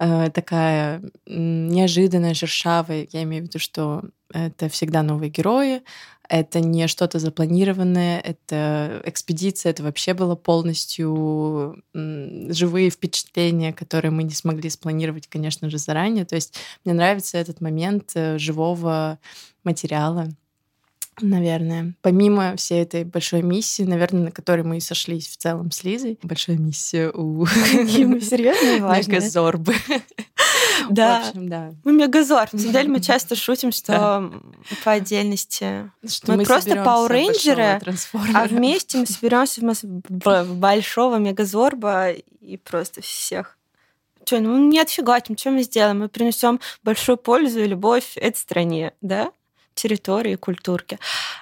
Э, 0.00 0.30
такая 0.30 1.02
неожиданная, 1.26 2.34
шершавая. 2.34 3.08
Я 3.10 3.24
имею 3.24 3.44
в 3.44 3.46
виду, 3.48 3.58
что 3.58 4.04
это 4.32 4.68
всегда 4.68 5.02
новые 5.02 5.30
герои, 5.30 5.82
это 6.28 6.60
не 6.60 6.86
что-то 6.86 7.18
запланированное, 7.18 8.20
это 8.20 9.02
экспедиция, 9.04 9.70
это 9.70 9.82
вообще 9.82 10.12
было 10.14 10.36
полностью 10.36 11.82
живые 11.94 12.90
впечатления, 12.90 13.72
которые 13.72 14.10
мы 14.10 14.22
не 14.22 14.34
смогли 14.34 14.68
спланировать, 14.70 15.26
конечно 15.26 15.70
же, 15.70 15.78
заранее. 15.78 16.26
То 16.26 16.36
есть 16.36 16.54
мне 16.84 16.94
нравится 16.94 17.38
этот 17.38 17.60
момент 17.60 18.12
э, 18.14 18.38
живого 18.38 19.18
материала 19.64 20.28
наверное. 21.20 21.94
Помимо 22.02 22.56
всей 22.56 22.82
этой 22.82 23.04
большой 23.04 23.42
миссии, 23.42 23.82
наверное, 23.82 24.24
на 24.24 24.30
которой 24.30 24.62
мы 24.62 24.78
и 24.78 24.80
сошлись 24.80 25.28
в 25.28 25.36
целом 25.36 25.70
с 25.70 25.84
Лизой. 25.84 26.18
Большая 26.22 26.56
миссия 26.56 27.10
у... 27.10 27.40
Мы 27.44 28.20
серьезно 28.20 28.86
важно. 28.86 29.12
Мегазорбы. 29.12 29.74
Да. 30.90 31.20
В 31.20 31.28
общем, 31.28 31.48
да. 31.48 31.72
Мы 31.84 31.92
мегазор. 31.92 32.48
На 32.52 32.58
самом 32.58 32.72
деле 32.72 32.88
мы 32.88 33.00
часто 33.02 33.34
шутим, 33.34 33.72
что 33.72 34.32
по 34.84 34.92
отдельности 34.92 35.90
что 36.06 36.32
мы, 36.32 36.38
мы 36.38 36.44
просто 36.44 36.70
Power 36.70 37.08
а 38.34 38.46
вместе 38.46 38.98
мы 38.98 39.06
соберемся 39.06 39.60
в 40.08 40.54
большого 40.54 41.16
мегазорба 41.16 42.10
и 42.12 42.56
просто 42.56 43.02
всех 43.02 43.58
что, 44.24 44.40
ну 44.40 44.58
нет, 44.58 44.90
фига, 44.90 45.22
что 45.24 45.50
мы 45.50 45.62
сделаем? 45.62 46.00
Мы 46.00 46.08
принесем 46.10 46.60
большую 46.82 47.16
пользу 47.16 47.60
и 47.60 47.66
любовь 47.66 48.12
этой 48.16 48.36
стране, 48.36 48.92
да? 49.00 49.32
Территории, 49.78 50.36
культурки. 50.36 50.98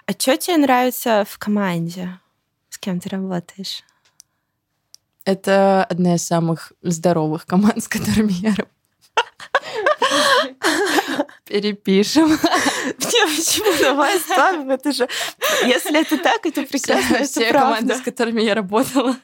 А 0.06 0.12
что 0.12 0.36
тебе 0.36 0.58
нравится 0.58 1.24
в 1.28 1.38
команде? 1.38 2.20
С 2.68 2.78
кем 2.78 3.00
ты 3.00 3.08
работаешь? 3.08 3.82
Это 5.24 5.84
одна 5.84 6.14
из 6.14 6.22
самых 6.24 6.72
здоровых 6.82 7.46
команд, 7.46 7.82
с 7.82 7.88
которыми 7.88 8.32
я 8.32 8.50
работаю. 8.50 8.76
Перепишем. 11.44 12.28
Не, 12.28 13.26
почему? 13.36 13.72
Давай 13.80 14.16
оставим. 14.16 14.70
Это 14.70 14.92
же... 14.92 15.08
Если 15.64 16.00
это 16.00 16.18
так, 16.18 16.44
это 16.44 16.62
прекрасно. 16.62 17.24
Все 17.24 17.52
команды, 17.52 17.94
с 17.94 18.00
которыми 18.00 18.42
я 18.42 18.54
работала, 18.54 19.16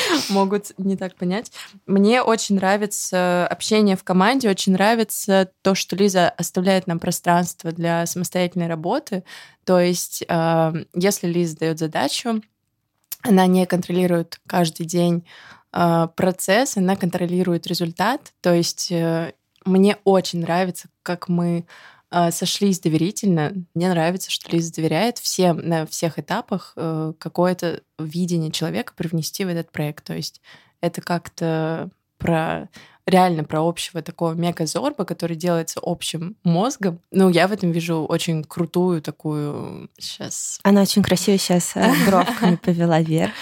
могут 0.28 0.72
не 0.78 0.96
так 0.96 1.16
понять. 1.16 1.52
Мне 1.86 2.22
очень 2.22 2.56
нравится 2.56 3.46
общение 3.46 3.96
в 3.96 4.04
команде, 4.04 4.50
очень 4.50 4.72
нравится 4.72 5.50
то, 5.62 5.74
что 5.74 5.96
Лиза 5.96 6.28
оставляет 6.30 6.86
нам 6.86 6.98
пространство 6.98 7.72
для 7.72 8.06
самостоятельной 8.06 8.68
работы. 8.68 9.24
То 9.64 9.80
есть, 9.80 10.24
э, 10.26 10.84
если 10.94 11.26
Лиза 11.26 11.58
дает 11.58 11.78
задачу, 11.78 12.42
она 13.22 13.46
не 13.46 13.66
контролирует 13.66 14.40
каждый 14.46 14.86
день 14.86 15.24
э, 15.72 16.08
процесс, 16.16 16.76
она 16.76 16.96
контролирует 16.96 17.66
результат. 17.66 18.32
То 18.40 18.52
есть 18.52 18.90
э, 18.90 19.32
мне 19.64 19.96
очень 20.04 20.40
нравится, 20.40 20.88
как 21.02 21.28
мы 21.28 21.66
сошлись 22.30 22.80
доверительно. 22.80 23.54
Мне 23.74 23.88
нравится, 23.88 24.30
что 24.30 24.50
Лиза 24.50 24.72
доверяет 24.74 25.18
всем 25.18 25.56
на 25.66 25.86
всех 25.86 26.18
этапах 26.18 26.74
э, 26.76 27.14
какое-то 27.18 27.82
видение 27.98 28.50
человека 28.50 28.92
привнести 28.96 29.44
в 29.44 29.48
этот 29.48 29.72
проект. 29.72 30.04
То 30.04 30.14
есть 30.14 30.40
это 30.80 31.00
как-то 31.00 31.90
про 32.18 32.68
реально 33.06 33.44
про 33.44 33.66
общего 33.66 34.02
такого 34.02 34.34
мегазорба, 34.34 35.04
который 35.04 35.36
делается 35.36 35.80
общим 35.82 36.36
мозгом. 36.44 37.00
Ну, 37.10 37.28
я 37.30 37.48
в 37.48 37.52
этом 37.52 37.72
вижу 37.72 38.04
очень 38.04 38.44
крутую 38.44 39.02
такую 39.02 39.90
сейчас. 39.98 40.60
Она 40.62 40.82
очень 40.82 41.02
красиво 41.02 41.38
сейчас 41.38 41.72
э, 41.76 41.92
бровками 42.06 42.56
повела 42.56 43.00
вверх. 43.00 43.32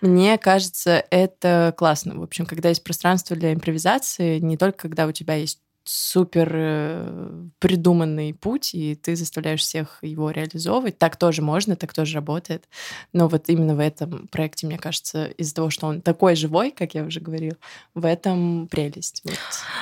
Мне 0.00 0.38
кажется, 0.38 1.04
это 1.10 1.74
классно. 1.76 2.18
В 2.18 2.22
общем, 2.22 2.46
когда 2.46 2.70
есть 2.70 2.82
пространство 2.82 3.36
для 3.36 3.52
импровизации, 3.52 4.38
не 4.38 4.56
только 4.56 4.88
когда 4.88 5.06
у 5.06 5.12
тебя 5.12 5.34
есть 5.34 5.60
супер 5.90 6.52
э, 6.54 7.48
придуманный 7.58 8.32
путь, 8.32 8.74
и 8.74 8.94
ты 8.94 9.16
заставляешь 9.16 9.60
всех 9.60 9.98
его 10.02 10.30
реализовывать. 10.30 10.98
Так 10.98 11.16
тоже 11.16 11.42
можно, 11.42 11.74
так 11.74 11.92
тоже 11.92 12.14
работает. 12.14 12.68
Но 13.12 13.26
вот 13.26 13.48
именно 13.48 13.74
в 13.74 13.80
этом 13.80 14.28
проекте, 14.28 14.68
мне 14.68 14.78
кажется, 14.78 15.26
из-за 15.26 15.54
того, 15.54 15.70
что 15.70 15.88
он 15.88 16.00
такой 16.00 16.36
живой, 16.36 16.70
как 16.70 16.94
я 16.94 17.02
уже 17.02 17.18
говорил, 17.18 17.54
в 17.94 18.04
этом 18.06 18.68
прелесть. 18.68 19.22
Вот. 19.24 19.38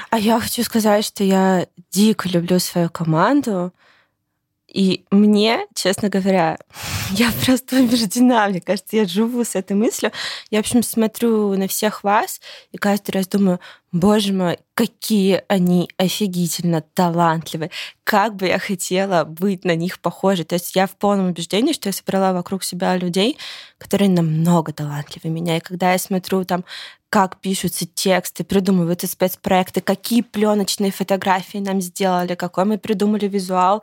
А 0.09 0.19
я 0.19 0.41
хочу 0.41 0.63
сказать, 0.63 1.05
что 1.05 1.25
я 1.25 1.67
дико 1.91 2.29
люблю 2.31 2.59
свою 2.59 2.89
команду. 2.89 3.75
И 4.69 5.07
мне, 5.11 5.67
честно 5.75 6.11
говоря, 6.11 6.59
я 7.13 7.33
просто 7.45 7.77
убеждена, 7.77 8.49
мне 8.49 8.61
кажется, 8.61 8.97
я 8.97 9.07
живу 9.07 9.43
с 9.45 9.55
этой 9.55 9.73
мыслью. 9.73 10.13
Я, 10.51 10.59
в 10.59 10.61
общем, 10.61 10.83
смотрю 10.83 11.57
на 11.57 11.69
всех 11.69 12.05
вас 12.05 12.41
и 12.71 12.77
каждый 12.77 13.13
раз 13.13 13.27
думаю, 13.27 13.61
боже 13.93 14.35
мой, 14.35 14.59
какие 14.75 15.43
они 15.49 15.89
офигительно 15.97 16.83
талантливые. 16.83 17.71
Как 18.05 18.37
бы 18.37 18.47
я 18.47 18.59
хотела 18.59 19.25
быть 19.25 19.65
на 19.65 19.75
них 19.75 20.01
похожей. 20.01 20.45
То 20.45 20.57
есть 20.57 20.77
я 20.77 20.87
в 20.87 20.97
полном 20.97 21.31
убеждении, 21.31 21.73
что 21.73 21.89
я 21.89 21.95
собрала 21.95 22.35
вокруг 22.35 22.63
себя 22.63 22.95
людей, 22.97 23.39
которые 23.79 24.11
намного 24.11 24.75
талантливее 24.75 25.33
меня. 25.33 25.57
И 25.57 25.61
когда 25.61 25.93
я 25.93 25.99
смотрю 25.99 26.45
там, 26.45 26.65
как 27.09 27.41
пишутся 27.41 27.87
тексты, 27.87 28.45
придумываются 28.45 29.07
спецпроекты, 29.07 29.81
какие 29.81 30.21
пленочные 30.21 30.93
фотографии 30.93 31.57
нам 31.57 31.81
сделали, 31.81 32.35
какой 32.35 32.67
мы 32.67 32.77
придумали 32.77 33.27
визуал, 33.27 33.83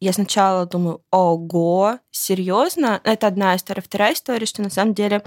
я 0.00 0.12
сначала 0.12 0.66
думаю, 0.66 1.02
ого, 1.10 1.98
серьезно? 2.10 3.00
Это 3.04 3.26
одна 3.26 3.56
история. 3.56 3.82
Вторая 3.82 4.14
история, 4.14 4.46
что 4.46 4.62
на 4.62 4.70
самом 4.70 4.94
деле 4.94 5.22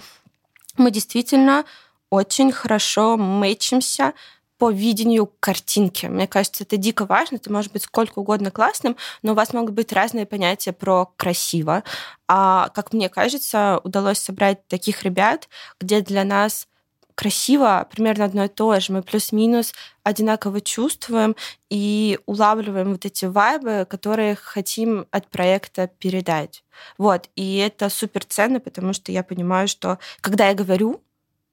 мы 0.78 0.92
действительно 0.92 1.66
очень 2.10 2.52
хорошо 2.52 3.18
мэчимся 3.18 4.14
по 4.58 4.72
видению 4.72 5.32
картинки. 5.40 6.08
Мне 6.08 6.28
кажется, 6.28 6.64
это 6.64 6.78
дико 6.78 7.06
важно. 7.06 7.38
Ты 7.38 7.52
можешь 7.52 7.72
быть 7.72 7.84
сколько 7.84 8.20
угодно 8.20 8.50
классным, 8.50 8.98
но 9.22 9.34
у 9.34 9.36
вас 9.36 9.54
могут 9.54 9.74
быть 9.74 9.94
разные 9.94 10.26
понятия 10.26 10.74
про 10.74 11.12
красиво. 11.16 11.84
А, 12.28 12.70
как 12.70 12.92
мне 12.94 13.10
кажется, 13.10 13.80
удалось 13.84 14.18
собрать 14.18 14.68
таких 14.68 15.04
ребят, 15.04 15.48
где 15.80 16.02
для 16.02 16.24
нас 16.24 16.68
красиво 17.18 17.88
примерно 17.92 18.26
одно 18.26 18.46
и 18.46 18.48
то 18.48 18.80
же. 18.80 18.94
Мы 18.94 19.02
плюс-минус 19.02 19.74
одинаково 20.04 20.62
чувствуем 20.62 21.36
и 21.68 22.20
улавливаем 22.28 22.92
вот 22.92 23.06
эти 23.06 23.26
вайбы, 23.26 23.88
которые 23.90 24.36
хотим 24.36 25.08
от 25.10 25.28
проекта 25.28 25.88
передать. 25.88 26.64
Вот. 27.00 27.28
И 27.36 27.58
это 27.58 27.90
супер 27.90 28.24
ценно, 28.24 28.60
потому 28.60 28.94
что 28.94 29.12
я 29.12 29.24
понимаю, 29.24 29.68
что 29.68 29.98
когда 30.22 30.50
я 30.50 30.54
говорю, 30.54 31.02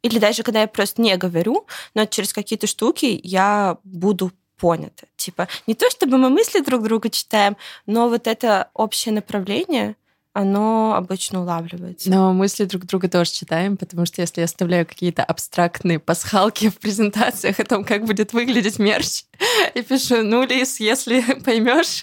или 0.03 0.19
даже 0.19 0.43
когда 0.43 0.61
я 0.61 0.69
просто 0.69 1.01
не 1.01 1.17
говорю, 1.17 1.67
но 1.95 2.05
через 2.05 2.35
какие-то 2.35 2.67
штуки 2.67 3.19
я 3.25 3.79
буду 3.85 4.33
понята. 4.59 5.07
Типа, 5.17 5.49
не 5.67 5.75
то 5.75 5.89
чтобы 5.89 6.19
мы 6.19 6.29
мысли 6.29 6.61
друг 6.61 6.83
друга 6.83 7.09
читаем, 7.09 7.57
но 7.87 8.11
вот 8.11 8.27
это 8.27 8.69
общее 8.75 9.15
направление, 9.15 9.97
оно 10.35 10.95
обычно 10.97 11.43
улавливается. 11.43 12.11
Но 12.11 12.33
мысли 12.33 12.65
друг 12.65 12.85
друга 12.87 13.09
тоже 13.09 13.31
читаем, 13.31 13.77
потому 13.77 14.05
что 14.05 14.21
если 14.21 14.41
я 14.41 14.47
оставляю 14.47 14.85
какие-то 14.85 15.23
абстрактные 15.23 16.01
пасхалки 16.01 16.69
в 16.71 16.79
презентациях 16.79 17.61
о 17.61 17.65
том, 17.65 17.85
как 17.85 18.05
будет 18.05 18.33
выглядеть 18.33 18.81
мерч, 18.81 19.23
и 19.75 19.83
пишу, 19.83 20.23
ну, 20.25 20.45
Лиз, 20.45 20.81
если 20.81 21.21
поймешь, 21.45 22.03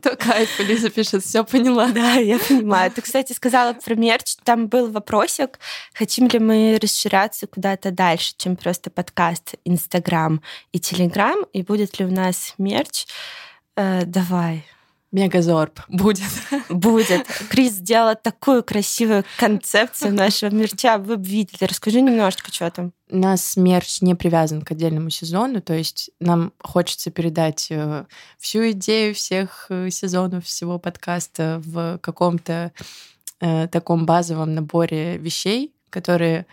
то 0.00 0.14
кайф. 0.16 0.60
Лиза 0.60 0.88
пишет, 0.88 1.24
все 1.24 1.44
поняла. 1.44 1.88
Да, 1.88 2.14
я 2.14 2.38
понимаю. 2.38 2.92
Ты, 2.92 3.02
кстати, 3.02 3.32
сказала 3.32 3.72
про 3.72 3.96
мерч. 3.96 4.36
Там 4.44 4.68
был 4.68 4.90
вопросик, 4.92 5.58
хотим 5.94 6.28
ли 6.28 6.38
мы 6.38 6.78
расширяться 6.80 7.48
куда-то 7.48 7.90
дальше, 7.90 8.34
чем 8.36 8.54
просто 8.54 8.90
подкаст, 8.90 9.54
Инстаграм 9.64 10.40
и 10.72 10.78
Телеграм, 10.78 11.38
и 11.52 11.62
будет 11.62 11.98
ли 11.98 12.04
у 12.04 12.10
нас 12.10 12.54
мерч. 12.56 13.06
Э, 13.76 14.04
давай, 14.04 14.64
Мегазорб 15.14 15.78
будет. 15.86 16.24
Будет. 16.68 17.24
Крис 17.48 17.74
сделала 17.74 18.16
такую 18.16 18.64
красивую 18.64 19.24
концепцию 19.38 20.12
нашего 20.12 20.50
мерча. 20.50 20.98
Вы 20.98 21.16
бы 21.16 21.24
видели. 21.24 21.62
Расскажи 21.68 22.00
немножечко, 22.00 22.52
что 22.52 22.68
там. 22.72 22.92
У 23.08 23.16
нас 23.18 23.56
мерч 23.56 24.00
не 24.00 24.16
привязан 24.16 24.62
к 24.62 24.72
отдельному 24.72 25.10
сезону, 25.10 25.62
то 25.62 25.72
есть 25.72 26.10
нам 26.18 26.52
хочется 26.58 27.12
передать 27.12 27.68
э, 27.70 28.06
всю 28.38 28.72
идею 28.72 29.14
всех 29.14 29.66
э, 29.68 29.88
сезонов 29.90 30.46
всего 30.46 30.80
подкаста 30.80 31.62
в 31.64 31.98
каком-то 31.98 32.72
э, 33.40 33.68
таком 33.68 34.06
базовом 34.06 34.52
наборе 34.54 35.16
вещей, 35.18 35.72
которые 35.90 36.46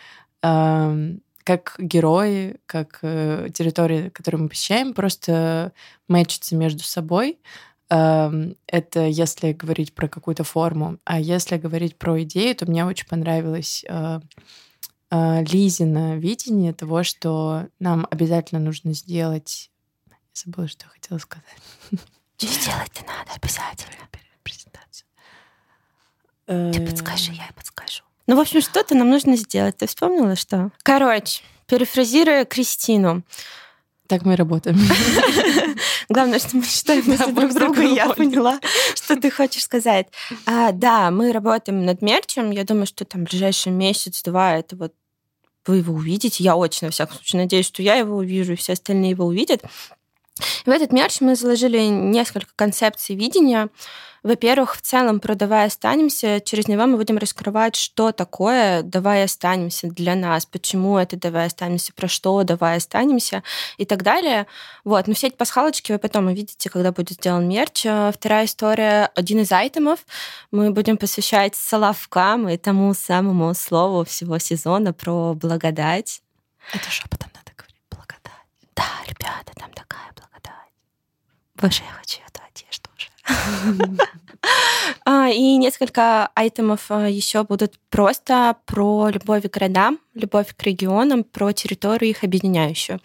э, 0.43 1.15
как 1.43 1.75
герои, 1.79 2.57
как 2.67 2.99
э, 3.01 3.49
территории, 3.51 4.09
которые 4.09 4.43
мы 4.43 4.49
посещаем, 4.49 4.93
просто 4.93 5.71
мэчатся 6.07 6.55
между 6.55 6.83
собой. 6.83 7.39
Эм, 7.91 8.55
это 8.67 9.01
если 9.01 9.51
говорить 9.51 9.93
про 9.93 10.07
какую-то 10.07 10.45
форму. 10.45 10.97
А 11.03 11.19
если 11.19 11.57
говорить 11.57 11.97
про 11.97 12.23
идею, 12.23 12.55
то 12.55 12.65
мне 12.65 12.85
очень 12.85 13.05
понравилось 13.05 13.83
э, 13.85 14.21
э, 15.11 15.43
Лизина 15.43 16.15
видение 16.15 16.71
того, 16.73 17.03
что 17.03 17.67
нам 17.79 18.07
обязательно 18.09 18.61
нужно 18.61 18.93
сделать... 18.93 19.69
Я 20.09 20.15
забыла, 20.33 20.69
что 20.69 20.85
я 20.85 20.89
хотела 20.91 21.17
сказать. 21.17 21.45
Сделать 22.39 23.03
надо 23.05 23.33
обязательно. 23.35 24.07
Презентацию. 24.41 25.05
Ты 26.47 26.89
подскажи, 26.89 27.33
я 27.33 27.49
подскажу. 27.55 28.03
Ну, 28.25 28.37
в 28.37 28.39
общем, 28.39 28.61
что-то 28.61 28.95
нам 28.95 29.09
нужно 29.09 29.35
сделать. 29.35 29.77
Ты 29.77 29.85
вспомнила, 29.85 30.35
что? 30.35 30.71
Короче, 30.81 31.43
перефразируя 31.67 32.45
Кристину, 32.45 33.23
так 34.11 34.25
мы 34.25 34.35
работаем. 34.35 34.77
Главное, 36.09 36.39
что 36.39 36.57
мы 36.57 36.63
читаем 36.63 37.05
мысли 37.05 37.31
друг 37.31 37.53
друга, 37.53 37.81
и 37.81 37.95
я 37.95 38.09
поняла, 38.09 38.59
что 38.93 39.15
ты 39.15 39.31
хочешь 39.31 39.63
сказать. 39.63 40.07
А, 40.45 40.73
да, 40.73 41.11
мы 41.11 41.31
работаем 41.31 41.85
над 41.85 42.01
мерчем. 42.01 42.51
Я 42.51 42.65
думаю, 42.65 42.87
что 42.87 43.05
там 43.05 43.23
ближайший 43.23 43.71
месяц-два 43.71 44.57
это 44.57 44.75
вот 44.75 44.93
вы 45.65 45.77
его 45.77 45.93
увидите. 45.93 46.43
Я 46.43 46.57
очень, 46.57 46.87
во 46.87 46.91
всяком 46.91 47.15
случае, 47.15 47.43
надеюсь, 47.43 47.67
что 47.67 47.81
я 47.81 47.95
его 47.95 48.17
увижу, 48.17 48.51
и 48.51 48.57
все 48.57 48.73
остальные 48.73 49.11
его 49.11 49.25
увидят. 49.25 49.61
В 50.65 50.69
этот 50.69 50.91
мерч 50.91 51.21
мы 51.21 51.37
заложили 51.37 51.79
несколько 51.79 52.51
концепций 52.57 53.15
видения. 53.15 53.69
Во-первых, 54.23 54.75
в 54.75 54.81
целом 54.81 55.19
про 55.19 55.33
«Давай 55.33 55.65
останемся», 55.65 56.39
через 56.41 56.67
него 56.67 56.85
мы 56.85 56.97
будем 56.97 57.17
раскрывать, 57.17 57.75
что 57.75 58.11
такое 58.11 58.83
«Давай 58.83 59.23
останемся» 59.23 59.87
для 59.87 60.13
нас, 60.13 60.45
почему 60.45 60.97
это 60.97 61.17
«Давай 61.17 61.47
останемся», 61.47 61.91
про 61.93 62.07
что 62.07 62.43
«Давай 62.43 62.77
останемся» 62.77 63.41
и 63.77 63.85
так 63.85 64.03
далее. 64.03 64.45
Вот. 64.83 65.07
Но 65.07 65.15
все 65.15 65.27
эти 65.27 65.35
пасхалочки 65.35 65.91
вы 65.91 65.97
потом 65.97 66.27
увидите, 66.27 66.69
когда 66.69 66.91
будет 66.91 67.17
сделан 67.17 67.47
мерч. 67.47 67.85
А 67.87 68.11
вторая 68.11 68.45
история, 68.45 69.09
один 69.15 69.39
из 69.39 69.51
айтемов 69.51 70.05
мы 70.51 70.71
будем 70.71 70.97
посвящать 70.97 71.55
соловкам 71.55 72.47
и 72.47 72.57
тому 72.57 72.93
самому 72.93 73.53
слову 73.55 74.05
всего 74.05 74.37
сезона 74.37 74.93
про 74.93 75.33
благодать. 75.33 76.21
Это 76.73 76.89
шепотом 76.89 77.31
надо 77.33 77.51
говорить, 77.57 77.81
благодать. 77.89 78.47
Да, 78.75 78.85
ребята, 79.07 79.51
там 79.55 79.71
такая 79.73 80.11
благодать. 80.15 80.71
Боже, 81.55 81.81
я 81.83 81.93
хочу 81.93 82.19
эту 82.27 82.41
одежду 82.47 82.89
уже. 82.95 83.10
А, 85.03 85.29
и 85.29 85.57
несколько 85.57 86.27
айтемов 86.35 86.85
а, 86.89 87.07
еще 87.07 87.43
будут 87.43 87.73
просто 87.89 88.55
про 88.65 89.09
любовь 89.09 89.43
к 89.43 89.53
городам, 89.53 89.99
любовь 90.13 90.55
к 90.55 90.63
регионам, 90.63 91.23
про 91.23 91.51
территорию 91.53 92.11
их 92.11 92.23
объединяющую. 92.23 92.99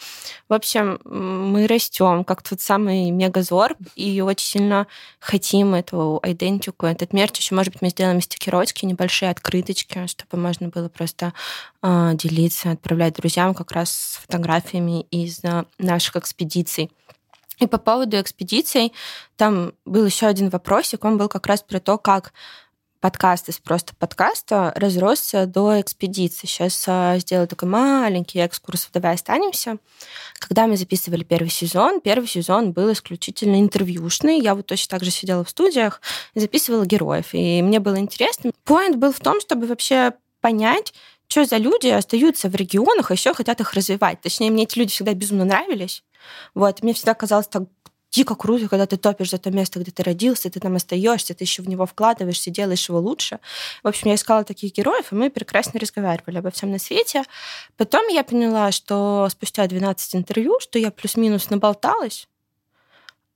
В 0.49 0.55
общем, 0.55 0.99
мы 1.05 1.67
растем 1.67 2.25
как 2.25 2.43
тот 2.43 2.61
самый 2.61 3.11
мегазор 3.11 3.77
и 3.95 4.21
очень 4.21 4.47
сильно 4.47 4.87
хотим 5.21 5.75
эту 5.75 6.21
идентику, 6.23 6.87
этот 6.87 7.13
мерч. 7.13 7.39
Еще, 7.39 7.55
может 7.55 7.73
быть, 7.73 7.83
мы 7.83 7.89
сделаем 7.91 8.21
стикерочки, 8.21 8.85
небольшие 8.85 9.31
открыточки, 9.31 10.07
чтобы 10.07 10.43
можно 10.43 10.69
было 10.69 10.89
просто 10.89 11.33
э, 11.83 12.13
делиться, 12.15 12.73
отправлять 12.73 13.15
друзьям 13.15 13.55
как 13.55 13.73
раз 13.73 13.91
с 13.91 14.17
фотографиями 14.19 15.03
из 15.11 15.41
наших 15.79 16.17
экспедиций. 16.17 16.91
И 17.59 17.67
по 17.67 17.79
поводу 17.79 18.21
экспедиций, 18.21 18.93
там 19.37 19.73
был 19.85 20.05
еще 20.05 20.27
один 20.27 20.51
вопросик, 20.51 21.05
он 21.05 21.17
был 21.17 21.29
как 21.29 21.47
раз 21.47 21.63
про 21.63 21.81
то, 21.81 21.97
как 21.97 22.33
подкаст 23.01 23.49
из 23.49 23.59
просто 23.59 23.95
подкаста 23.95 24.73
разросся 24.75 25.47
до 25.47 25.81
экспедиции. 25.81 26.47
Сейчас 26.47 26.85
а, 26.89 27.19
сделаю 27.19 27.47
такой 27.47 27.69
маленький 27.69 28.41
экскурс 28.41 28.89
«Давай 28.93 29.15
останемся». 29.15 29.79
Когда 30.39 30.67
мы 30.67 30.77
записывали 30.77 31.23
первый 31.23 31.51
сезон, 31.51 32.01
первый 32.01 32.27
сезон 32.27 32.73
был 32.73 32.93
исключительно 32.93 33.61
интервьюшный. 33.61 34.41
Я 34.41 34.55
вот 34.55 34.67
точно 34.67 34.99
так 34.99 35.05
же 35.05 35.11
сидела 35.11 35.45
в 35.45 35.51
студиях 35.51 36.01
записывала 36.35 36.85
героев. 36.85 37.29
И 37.33 37.63
мне 37.63 37.81
было 37.81 37.99
интересно. 37.99 38.51
Поинт 38.65 38.97
был 38.97 39.13
в 39.13 39.21
том, 39.21 39.41
чтобы 39.41 39.67
вообще 39.67 40.13
понять, 40.41 40.93
что 41.29 41.45
за 41.45 41.57
люди 41.57 41.89
остаются 41.89 42.49
в 42.49 42.55
регионах, 42.55 43.11
а 43.11 43.15
еще 43.15 43.35
хотят 43.35 43.61
их 43.61 43.73
развивать. 43.75 44.21
Точнее, 44.21 44.51
мне 44.51 44.65
эти 44.65 44.79
люди 44.79 44.93
всегда 44.93 45.15
безумно 45.15 45.45
нравились. 45.45 46.03
Вот, 46.55 46.83
мне 46.83 46.95
всегда 46.95 47.15
казалось 47.15 47.49
так 47.49 47.65
дико 48.11 48.35
круто, 48.35 48.69
когда 48.69 48.87
ты 48.87 48.97
топишь 48.97 49.31
за 49.31 49.39
то 49.39 49.51
место, 49.51 49.79
где 49.79 49.91
ты 49.91 50.03
родился, 50.03 50.49
ты 50.51 50.59
там 50.59 50.77
остаешься, 50.77 51.35
ты 51.35 51.45
еще 51.45 51.63
в 51.63 51.69
него 51.69 51.85
вкладываешься, 51.85 52.51
делаешь 52.51 52.89
его 52.89 52.99
лучше. 52.99 53.41
В 53.83 53.89
общем, 53.89 54.09
я 54.09 54.15
искала 54.15 54.45
таких 54.45 54.73
героев, 54.73 55.13
и 55.13 55.15
мы 55.15 55.31
прекрасно 55.31 55.79
разговаривали 55.79 56.39
обо 56.39 56.51
всем 56.51 56.71
на 56.71 56.79
свете. 56.79 57.25
Потом 57.77 58.09
я 58.09 58.25
поняла, 58.25 58.73
что 58.73 59.29
спустя 59.31 59.67
12 59.67 60.17
интервью, 60.17 60.59
что 60.61 60.79
я 60.79 60.91
плюс-минус 60.91 61.51
наболталась, 61.51 62.29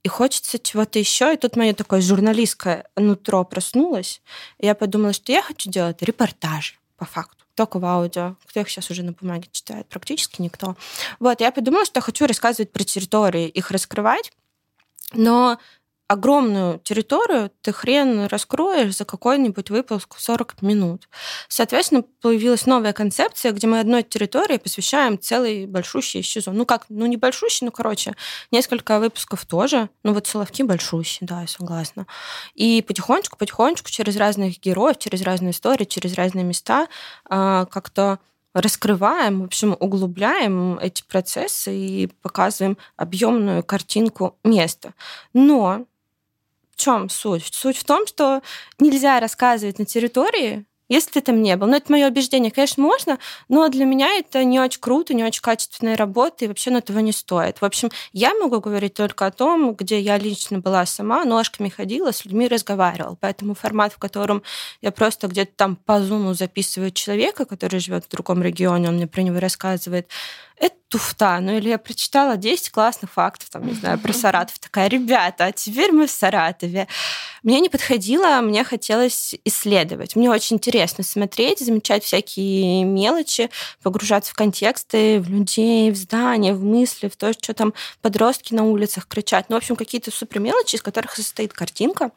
и 0.03 0.07
хочется 0.07 0.57
чего-то 0.57 0.97
еще. 0.97 1.31
И 1.31 1.37
тут 1.37 1.55
мое 1.55 1.73
такое 1.73 2.01
журналистское 2.01 2.85
нутро 2.95 3.43
проснулось. 3.43 4.21
И 4.57 4.65
я 4.65 4.73
подумала, 4.73 5.13
что 5.13 5.31
я 5.31 5.43
хочу 5.43 5.69
делать 5.69 6.01
репортажи, 6.01 6.73
по 6.97 7.05
факту 7.05 7.40
только 7.55 7.79
в 7.79 7.85
аудио. 7.85 8.35
Кто 8.45 8.59
их 8.59 8.69
сейчас 8.69 8.89
уже 8.89 9.03
на 9.03 9.13
бумаге 9.13 9.47
читает? 9.51 9.87
Практически 9.87 10.41
никто. 10.41 10.75
Вот, 11.19 11.41
я 11.41 11.51
подумала, 11.51 11.85
что 11.85 12.01
хочу 12.01 12.27
рассказывать 12.27 12.71
про 12.71 12.83
территории, 12.83 13.47
их 13.47 13.71
раскрывать, 13.71 14.31
но 15.13 15.57
огромную 16.11 16.79
территорию 16.79 17.51
ты 17.61 17.71
хрен 17.71 18.25
раскроешь 18.25 18.97
за 18.97 19.05
какой-нибудь 19.05 19.69
выпуск 19.69 20.15
в 20.17 20.21
40 20.21 20.61
минут. 20.61 21.07
Соответственно, 21.47 22.03
появилась 22.19 22.65
новая 22.65 22.91
концепция, 22.91 23.53
где 23.53 23.65
мы 23.65 23.79
одной 23.79 24.03
территории 24.03 24.57
посвящаем 24.57 25.17
целый 25.17 25.67
большущий 25.67 26.21
сезон. 26.21 26.57
Ну 26.57 26.65
как, 26.65 26.85
ну 26.89 27.05
не 27.05 27.15
большущий, 27.15 27.63
ну 27.63 27.71
короче, 27.71 28.13
несколько 28.51 28.99
выпусков 28.99 29.45
тоже. 29.45 29.89
Ну 30.03 30.13
вот 30.13 30.27
Соловки 30.27 30.63
большущий, 30.63 31.25
да, 31.25 31.41
я 31.41 31.47
согласна. 31.47 32.05
И 32.55 32.83
потихонечку, 32.85 33.37
потихонечку 33.37 33.89
через 33.89 34.17
разных 34.17 34.59
героев, 34.59 34.97
через 34.97 35.21
разные 35.21 35.51
истории, 35.51 35.85
через 35.85 36.15
разные 36.15 36.43
места 36.43 36.89
а, 37.29 37.67
как-то 37.67 38.19
раскрываем, 38.53 39.41
в 39.41 39.45
общем, 39.45 39.77
углубляем 39.79 40.77
эти 40.79 41.03
процессы 41.03 41.73
и 41.73 42.07
показываем 42.21 42.77
объемную 42.97 43.63
картинку 43.63 44.37
места. 44.43 44.93
Но 45.33 45.85
чем 46.75 47.09
суть? 47.09 47.53
Суть 47.53 47.77
в 47.77 47.83
том, 47.83 48.07
что 48.07 48.41
нельзя 48.79 49.19
рассказывать 49.19 49.79
на 49.79 49.85
территории, 49.85 50.65
если 50.91 51.11
ты 51.11 51.21
там 51.21 51.41
не 51.41 51.55
был. 51.55 51.67
Но 51.67 51.77
это 51.77 51.89
мое 51.89 52.09
убеждение. 52.09 52.51
Конечно, 52.51 52.83
можно, 52.83 53.17
но 53.47 53.69
для 53.69 53.85
меня 53.85 54.09
это 54.17 54.43
не 54.43 54.59
очень 54.59 54.81
круто, 54.81 55.13
не 55.13 55.23
очень 55.23 55.41
качественная 55.41 55.95
работа, 55.95 56.43
и 56.43 56.47
вообще 56.49 56.69
на 56.69 56.79
этого 56.79 56.99
не 56.99 57.13
стоит. 57.13 57.61
В 57.61 57.65
общем, 57.65 57.89
я 58.11 58.33
могу 58.33 58.59
говорить 58.59 58.93
только 58.93 59.25
о 59.25 59.31
том, 59.31 59.73
где 59.73 60.01
я 60.01 60.17
лично 60.17 60.59
была 60.59 60.85
сама, 60.85 61.23
ножками 61.23 61.69
ходила, 61.69 62.11
с 62.11 62.25
людьми 62.25 62.49
разговаривала. 62.49 63.17
Поэтому 63.21 63.55
формат, 63.55 63.93
в 63.93 63.99
котором 63.99 64.43
я 64.81 64.91
просто 64.91 65.27
где-то 65.27 65.53
там 65.55 65.75
по 65.77 66.01
зуму 66.01 66.33
записываю 66.33 66.91
человека, 66.91 67.45
который 67.45 67.79
живет 67.79 68.03
в 68.03 68.09
другом 68.09 68.43
регионе, 68.43 68.89
он 68.89 68.95
мне 68.95 69.07
про 69.07 69.21
него 69.21 69.39
рассказывает, 69.39 70.09
это 70.61 70.75
туфта. 70.89 71.39
Ну 71.41 71.57
или 71.57 71.69
я 71.69 71.79
прочитала 71.79 72.37
10 72.37 72.69
классных 72.69 73.11
фактов, 73.11 73.49
там, 73.49 73.65
не 73.65 73.73
знаю, 73.73 73.97
про 73.99 74.13
Саратов. 74.13 74.59
Такая, 74.59 74.87
ребята, 74.87 75.45
а 75.45 75.51
теперь 75.51 75.91
мы 75.91 76.05
в 76.05 76.11
Саратове. 76.11 76.87
Мне 77.41 77.59
не 77.59 77.69
подходило, 77.69 78.39
мне 78.41 78.63
хотелось 78.63 79.35
исследовать. 79.43 80.15
Мне 80.15 80.29
очень 80.29 80.57
интересно 80.57 81.03
смотреть, 81.03 81.59
замечать 81.59 82.03
всякие 82.03 82.83
мелочи, 82.83 83.49
погружаться 83.81 84.31
в 84.31 84.35
контексты, 84.35 85.19
в 85.19 85.29
людей, 85.29 85.89
в 85.89 85.95
здания, 85.95 86.53
в 86.53 86.63
мысли, 86.63 87.09
в 87.09 87.17
то, 87.17 87.33
что 87.33 87.55
там 87.55 87.73
подростки 88.01 88.53
на 88.53 88.63
улицах 88.63 89.07
кричат. 89.07 89.49
Ну, 89.49 89.55
в 89.55 89.57
общем, 89.57 89.75
какие-то 89.75 90.11
супер 90.11 90.39
мелочи, 90.39 90.75
из 90.75 90.83
которых 90.83 91.15
состоит 91.15 91.53
картинка. 91.53 92.11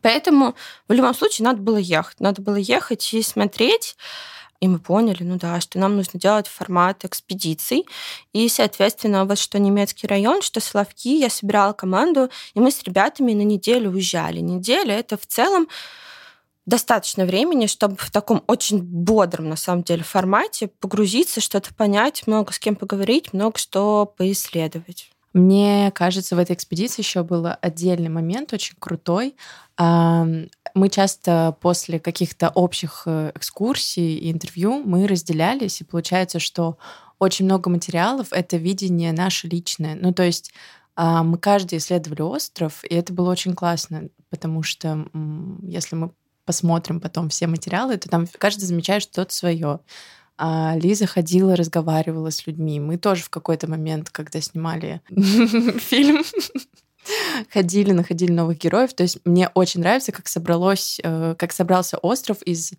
Поэтому 0.00 0.54
в 0.86 0.92
любом 0.92 1.14
случае 1.14 1.46
надо 1.46 1.60
было 1.60 1.78
ехать. 1.78 2.20
Надо 2.20 2.40
было 2.40 2.56
ехать 2.56 3.12
и 3.14 3.22
смотреть. 3.22 3.96
И 4.60 4.66
мы 4.66 4.80
поняли, 4.80 5.22
ну 5.22 5.36
да, 5.36 5.60
что 5.60 5.78
нам 5.78 5.96
нужно 5.96 6.18
делать 6.18 6.48
формат 6.48 7.04
экспедиций. 7.04 7.86
И, 8.32 8.48
соответственно, 8.48 9.24
вот 9.24 9.38
что 9.38 9.58
немецкий 9.58 10.06
район, 10.08 10.42
что 10.42 10.60
Соловки, 10.60 11.16
я 11.16 11.30
собирала 11.30 11.72
команду, 11.72 12.28
и 12.54 12.60
мы 12.60 12.72
с 12.72 12.82
ребятами 12.82 13.34
на 13.34 13.42
неделю 13.42 13.90
уезжали. 13.90 14.40
Неделя— 14.40 14.94
это 14.98 15.16
в 15.16 15.26
целом 15.26 15.68
достаточно 16.66 17.24
времени, 17.24 17.66
чтобы 17.66 17.96
в 17.96 18.10
таком 18.10 18.42
очень 18.46 18.82
бодром, 18.82 19.48
на 19.48 19.56
самом 19.56 19.84
деле, 19.84 20.02
формате 20.02 20.68
погрузиться, 20.80 21.40
что-то 21.40 21.72
понять, 21.72 22.26
много 22.26 22.52
с 22.52 22.58
кем 22.58 22.76
поговорить, 22.76 23.32
много 23.32 23.58
что 23.58 24.12
поисследовать. 24.18 25.10
Мне 25.38 25.92
кажется, 25.92 26.34
в 26.34 26.38
этой 26.40 26.54
экспедиции 26.54 27.00
еще 27.00 27.22
был 27.22 27.46
отдельный 27.60 28.08
момент, 28.08 28.52
очень 28.52 28.74
крутой. 28.78 29.36
Мы 29.78 30.88
часто 30.90 31.56
после 31.60 32.00
каких-то 32.00 32.50
общих 32.50 33.04
э, 33.06 33.32
экскурсий 33.34 34.18
и 34.18 34.30
интервью 34.30 34.82
мы 34.84 35.06
разделялись, 35.06 35.80
и 35.80 35.84
получается, 35.84 36.40
что 36.40 36.78
очень 37.18 37.44
много 37.44 37.70
материалов— 37.70 38.28
это 38.32 38.56
видение 38.56 39.12
наше 39.12 39.46
личное. 39.46 39.94
Ну, 39.94 40.12
то 40.12 40.24
есть 40.24 40.52
а, 40.94 41.22
мы 41.22 41.38
каждый 41.38 41.78
исследовали 41.78 42.22
остров, 42.22 42.84
и 42.84 42.94
это 42.94 43.12
было 43.12 43.30
очень 43.30 43.54
классно, 43.54 44.08
потому 44.30 44.62
что 44.62 45.06
если 45.62 45.96
мы 45.96 46.10
посмотрим 46.44 47.00
потом 47.00 47.28
все 47.28 47.46
материалы, 47.46 47.96
то 47.96 48.08
там 48.08 48.26
каждый 48.38 48.64
замечает 48.64 49.02
что-то 49.02 49.32
свое. 49.32 49.80
А 50.38 50.76
Лиза 50.76 51.06
ходила, 51.06 51.56
разговаривала 51.56 52.30
с 52.30 52.46
людьми. 52.46 52.78
Мы 52.78 52.96
тоже 52.96 53.24
в 53.24 53.30
какой-то 53.30 53.68
момент, 53.68 54.08
когда 54.10 54.40
снимали 54.40 55.00
фильм, 55.10 56.22
ходили, 57.52 57.92
находили 57.92 58.32
новых 58.32 58.58
героев. 58.58 58.94
То 58.94 59.02
есть 59.02 59.18
мне 59.24 59.48
очень 59.54 59.80
нравится, 59.80 60.12
как 60.12 60.28
собралось, 60.28 61.00
э, 61.02 61.34
как 61.36 61.52
собрался 61.52 61.98
остров 61.98 62.42
из 62.42 62.72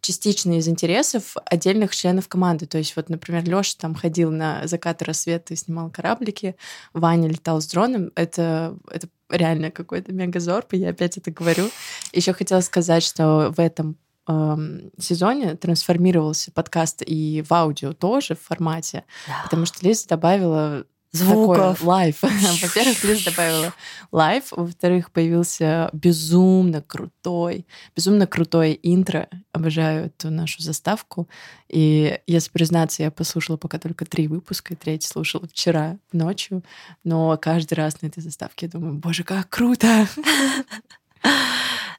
частично 0.00 0.58
из 0.58 0.68
интересов 0.68 1.36
отдельных 1.46 1.94
членов 1.94 2.28
команды. 2.28 2.66
То 2.66 2.78
есть 2.78 2.94
вот, 2.96 3.08
например, 3.08 3.44
Лёша 3.44 3.76
там 3.78 3.94
ходил 3.94 4.30
на 4.30 4.66
закат 4.66 5.02
рассвета 5.02 5.54
и 5.54 5.56
снимал 5.56 5.90
кораблики, 5.90 6.54
Ваня 6.92 7.28
летал 7.28 7.60
с 7.60 7.66
дроном. 7.66 8.12
Это, 8.14 8.76
это 8.90 9.08
реально 9.30 9.70
какой-то 9.70 10.12
мегазорб, 10.12 10.72
и 10.74 10.78
я 10.78 10.90
опять 10.90 11.16
это 11.16 11.30
говорю. 11.30 11.70
Еще 12.12 12.32
хотела 12.32 12.60
сказать, 12.60 13.02
что 13.02 13.52
в 13.56 13.58
этом 13.58 13.96
эм, 14.26 14.90
сезоне 14.98 15.54
трансформировался 15.56 16.52
подкаст 16.52 17.02
и 17.06 17.44
в 17.48 17.52
аудио 17.52 17.92
тоже 17.92 18.34
в 18.34 18.40
формате, 18.40 19.04
да. 19.26 19.42
потому 19.44 19.66
что 19.66 19.86
Лиза 19.86 20.08
добавила 20.08 20.86
звуков. 21.16 21.82
Live. 21.82 22.22
Во-первых, 22.22 23.04
Лиз 23.04 23.24
добавила 23.24 23.72
live. 24.12 24.44
Во-вторых, 24.50 25.10
появился 25.10 25.90
безумно 25.92 26.82
крутой, 26.82 27.66
безумно 27.94 28.26
крутое 28.26 28.78
интро. 28.82 29.28
Обожаю 29.52 30.06
эту 30.06 30.30
нашу 30.30 30.62
заставку. 30.62 31.28
И, 31.68 32.20
если 32.26 32.50
признаться, 32.50 33.02
я 33.02 33.10
послушала 33.10 33.56
пока 33.56 33.78
только 33.78 34.04
три 34.04 34.28
выпуска, 34.28 34.74
и 34.74 34.76
третий 34.76 35.08
слушала 35.08 35.48
вчера 35.48 35.98
ночью. 36.12 36.62
Но 37.04 37.36
каждый 37.40 37.74
раз 37.74 38.02
на 38.02 38.06
этой 38.06 38.22
заставке 38.22 38.66
я 38.66 38.72
думаю, 38.72 38.94
боже, 38.94 39.24
как 39.24 39.48
круто! 39.48 40.06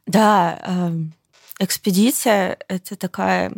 Да, 0.09 0.57
эм, 0.65 1.13
экспедиция— 1.59 2.57
это 2.67 2.95
такая 2.95 3.51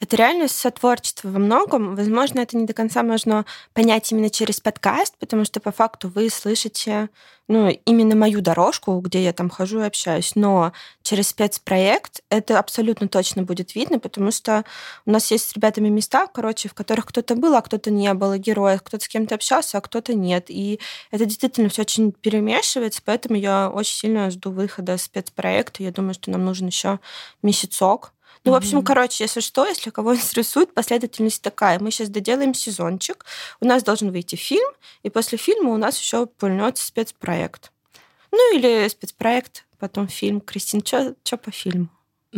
это 0.00 0.16
реально 0.16 0.48
сотворчество 0.48 1.28
во 1.28 1.38
многом. 1.38 1.96
Возможно, 1.96 2.40
это 2.40 2.56
не 2.56 2.66
до 2.66 2.72
конца 2.72 3.02
можно 3.02 3.44
понять 3.74 4.10
именно 4.12 4.30
через 4.30 4.60
подкаст, 4.60 5.16
потому 5.18 5.44
что 5.44 5.60
по 5.60 5.72
факту 5.72 6.08
вы 6.08 6.30
слышите 6.30 7.08
ну, 7.48 7.70
именно 7.86 8.14
мою 8.14 8.42
дорожку, 8.42 9.00
где 9.00 9.24
я 9.24 9.32
там 9.32 9.48
хожу 9.48 9.80
и 9.80 9.86
общаюсь. 9.86 10.32
Но 10.34 10.72
через 11.02 11.28
спецпроект 11.28 12.20
это 12.28 12.58
абсолютно 12.58 13.08
точно 13.08 13.42
будет 13.42 13.74
видно, 13.74 13.98
потому 13.98 14.30
что 14.30 14.64
у 15.06 15.10
нас 15.10 15.30
есть 15.30 15.48
с 15.48 15.52
ребятами 15.54 15.88
места, 15.88 16.26
короче, 16.26 16.68
в 16.68 16.74
которых 16.74 17.06
кто-то 17.06 17.34
был, 17.34 17.54
а 17.54 17.62
кто-то 17.62 17.90
не 17.90 18.12
был, 18.12 18.34
и 18.34 18.38
героя, 18.38 18.78
кто-то 18.78 19.02
с 19.02 19.08
кем-то 19.08 19.34
общался, 19.34 19.78
а 19.78 19.80
кто-то 19.80 20.14
нет. 20.14 20.46
И 20.48 20.78
это 21.10 21.24
действительно 21.24 21.70
все 21.70 21.82
очень 21.82 22.12
перемешивается, 22.12 23.00
поэтому 23.02 23.36
я 23.36 23.70
очень 23.70 23.96
сильно 23.96 24.30
жду 24.30 24.50
выхода 24.50 24.98
спецпроекта. 24.98 25.82
Я 25.82 25.90
думаю, 25.90 26.12
что 26.14 26.30
нам 26.30 26.44
нужен 26.44 26.66
еще 26.66 27.00
месяцок, 27.42 28.12
ну, 28.48 28.54
в 28.54 28.56
общем, 28.56 28.82
короче, 28.82 29.24
если 29.24 29.40
что, 29.40 29.66
если 29.66 29.90
кого 29.90 30.14
интересует, 30.16 30.74
последовательность 30.74 31.42
такая. 31.42 31.78
Мы 31.78 31.90
сейчас 31.90 32.08
доделаем 32.08 32.54
сезончик, 32.54 33.24
у 33.60 33.66
нас 33.66 33.82
должен 33.82 34.10
выйти 34.10 34.36
фильм, 34.36 34.68
и 35.02 35.10
после 35.10 35.38
фильма 35.38 35.70
у 35.70 35.76
нас 35.76 35.98
еще 35.98 36.26
пульнется 36.26 36.86
спецпроект. 36.86 37.72
Ну, 38.30 38.56
или 38.56 38.88
спецпроект, 38.88 39.64
потом 39.78 40.08
фильм. 40.08 40.40
Кристин, 40.40 40.84
что 40.84 41.36
по 41.36 41.50
фильму? 41.50 41.88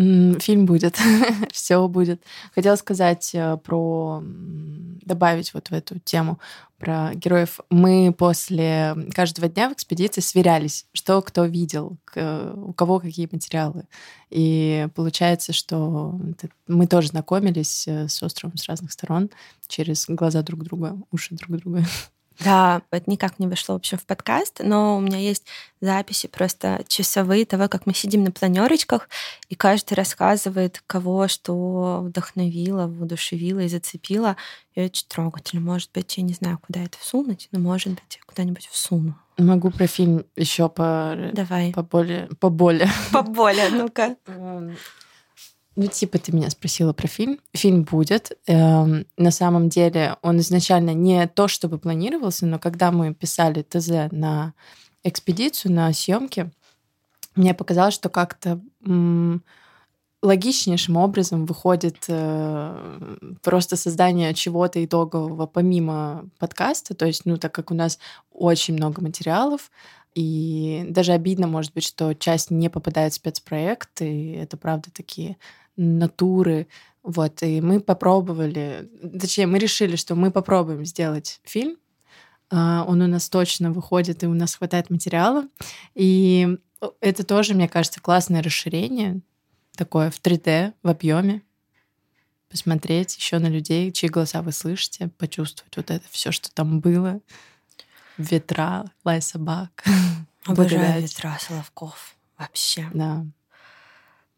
Фильм 0.00 0.64
будет, 0.64 0.98
все 1.52 1.86
будет. 1.86 2.22
Хотела 2.54 2.76
сказать 2.76 3.30
э, 3.34 3.58
про 3.58 4.22
добавить 4.22 5.52
вот 5.52 5.68
в 5.68 5.72
эту 5.72 5.98
тему 5.98 6.38
про 6.78 7.14
героев. 7.14 7.60
Мы 7.68 8.14
после 8.16 8.96
каждого 9.14 9.48
дня 9.48 9.68
в 9.68 9.74
экспедиции 9.74 10.22
сверялись, 10.22 10.86
что 10.92 11.20
кто 11.20 11.44
видел, 11.44 11.98
у 12.16 12.72
кого 12.72 12.98
какие 13.00 13.28
материалы. 13.30 13.84
И 14.30 14.88
получается, 14.94 15.52
что 15.52 16.18
мы 16.66 16.86
тоже 16.86 17.08
знакомились 17.08 17.86
э, 17.86 18.08
с 18.08 18.22
островом 18.22 18.56
с 18.56 18.66
разных 18.66 18.92
сторон 18.92 19.28
через 19.68 20.06
глаза 20.08 20.42
друг 20.42 20.62
друга, 20.62 20.96
уши 21.10 21.34
друг 21.34 21.58
друга. 21.58 21.84
Да, 22.42 22.83
это 22.90 23.11
никак 23.11 23.38
не 23.38 23.46
вошло, 23.46 23.74
в 23.74 23.79
общем, 23.79 23.98
в 23.98 24.07
подкаст, 24.07 24.61
но 24.62 24.96
у 24.96 25.00
меня 25.00 25.18
есть 25.18 25.46
записи 25.81 26.26
просто 26.26 26.83
часовые 26.88 27.44
того, 27.44 27.68
как 27.68 27.87
мы 27.87 27.94
сидим 27.94 28.24
на 28.24 28.33
планерочках, 28.33 29.09
и 29.48 29.55
каждый 29.55 29.94
рассказывает, 29.94 30.83
кого 30.87 31.29
что 31.29 32.00
вдохновило, 32.03 32.87
воодушевило 32.87 33.61
и 33.61 33.68
зацепило. 33.68 34.37
И 34.74 34.81
очень 34.83 35.07
трогательно. 35.09 35.61
Может 35.61 35.90
быть, 35.92 36.16
я 36.16 36.22
не 36.22 36.33
знаю, 36.33 36.59
куда 36.59 36.81
это 36.85 36.96
всунуть, 36.98 37.48
но, 37.53 37.59
может 37.59 37.88
быть, 37.88 38.16
я 38.16 38.22
куда-нибудь 38.26 38.68
всуну. 38.68 39.14
Могу 39.37 39.70
про 39.70 39.87
фильм 39.87 40.24
еще 40.37 40.68
по... 40.68 41.31
Давай. 41.33 41.72
По 41.72 41.83
более... 41.83 42.29
По 42.40 42.50
более. 42.50 42.88
По 43.12 43.22
более, 43.22 43.70
ну-ка. 43.70 44.16
Ну, 45.76 45.87
типа, 45.87 46.18
ты 46.18 46.33
меня 46.33 46.50
спросила 46.50 46.92
про 46.92 47.06
фильм. 47.06 47.38
Фильм 47.54 47.85
будет. 47.85 48.38
Эм, 48.46 49.06
на 49.16 49.30
самом 49.30 49.68
деле, 49.68 50.16
он 50.22 50.40
изначально 50.40 50.94
не 50.94 51.26
то, 51.28 51.48
чтобы 51.48 51.78
планировался, 51.78 52.46
но 52.46 52.59
когда 52.59 52.90
мы 52.90 53.14
писали 53.14 53.62
ТЗ 53.62 54.11
на 54.11 54.54
экспедицию, 55.04 55.72
на 55.72 55.92
съемки, 55.92 56.50
мне 57.37 57.54
показалось, 57.54 57.94
что 57.94 58.09
как-то 58.09 58.61
логичнейшим 60.22 60.96
образом 60.96 61.46
выходит 61.46 62.04
э, 62.09 63.16
просто 63.42 63.76
создание 63.76 64.35
чего-то 64.35 64.85
итогового 64.85 65.46
помимо 65.46 66.28
подкаста. 66.38 66.94
То 66.94 67.06
есть, 67.06 67.22
ну, 67.24 67.38
так 67.38 67.52
как 67.52 67.70
у 67.70 67.74
нас 67.74 67.98
очень 68.30 68.74
много 68.74 69.00
материалов, 69.00 69.70
и 70.14 70.84
даже 70.88 71.12
обидно, 71.12 71.46
может 71.46 71.72
быть, 71.72 71.84
что 71.84 72.14
часть 72.14 72.50
не 72.50 72.68
попадает 72.68 73.12
в 73.12 73.16
спецпроект, 73.16 74.02
и 74.02 74.32
это 74.32 74.56
правда 74.56 74.90
такие 74.92 75.36
натуры. 75.76 76.66
Вот, 77.02 77.42
и 77.42 77.60
мы 77.60 77.80
попробовали, 77.80 78.90
точнее, 79.18 79.46
мы 79.46 79.58
решили, 79.58 79.96
что 79.96 80.14
мы 80.14 80.30
попробуем 80.30 80.84
сделать 80.84 81.40
фильм. 81.44 81.76
А, 82.50 82.84
он 82.86 83.00
у 83.00 83.06
нас 83.06 83.28
точно 83.28 83.72
выходит, 83.72 84.22
и 84.22 84.26
у 84.26 84.34
нас 84.34 84.56
хватает 84.56 84.90
материала. 84.90 85.46
И 85.94 86.58
это 87.00 87.24
тоже, 87.24 87.54
мне 87.54 87.68
кажется, 87.68 88.00
классное 88.00 88.42
расширение, 88.42 89.20
такое 89.76 90.10
в 90.10 90.20
3D, 90.20 90.74
в 90.82 90.88
объеме. 90.88 91.42
Посмотреть 92.48 93.16
еще 93.16 93.38
на 93.38 93.46
людей, 93.46 93.92
чьи 93.92 94.08
голоса 94.08 94.42
вы 94.42 94.50
слышите, 94.50 95.08
почувствовать 95.18 95.76
вот 95.76 95.90
это 95.90 96.04
все, 96.10 96.32
что 96.32 96.52
там 96.52 96.80
было. 96.80 97.20
Ветра, 98.20 98.85
лай 99.04 99.22
собак. 99.22 99.85
Обожаю 100.46 101.02
ветра 101.02 101.38
Соловков. 101.40 102.14
Вообще. 102.38 102.88
Да. 102.92 103.24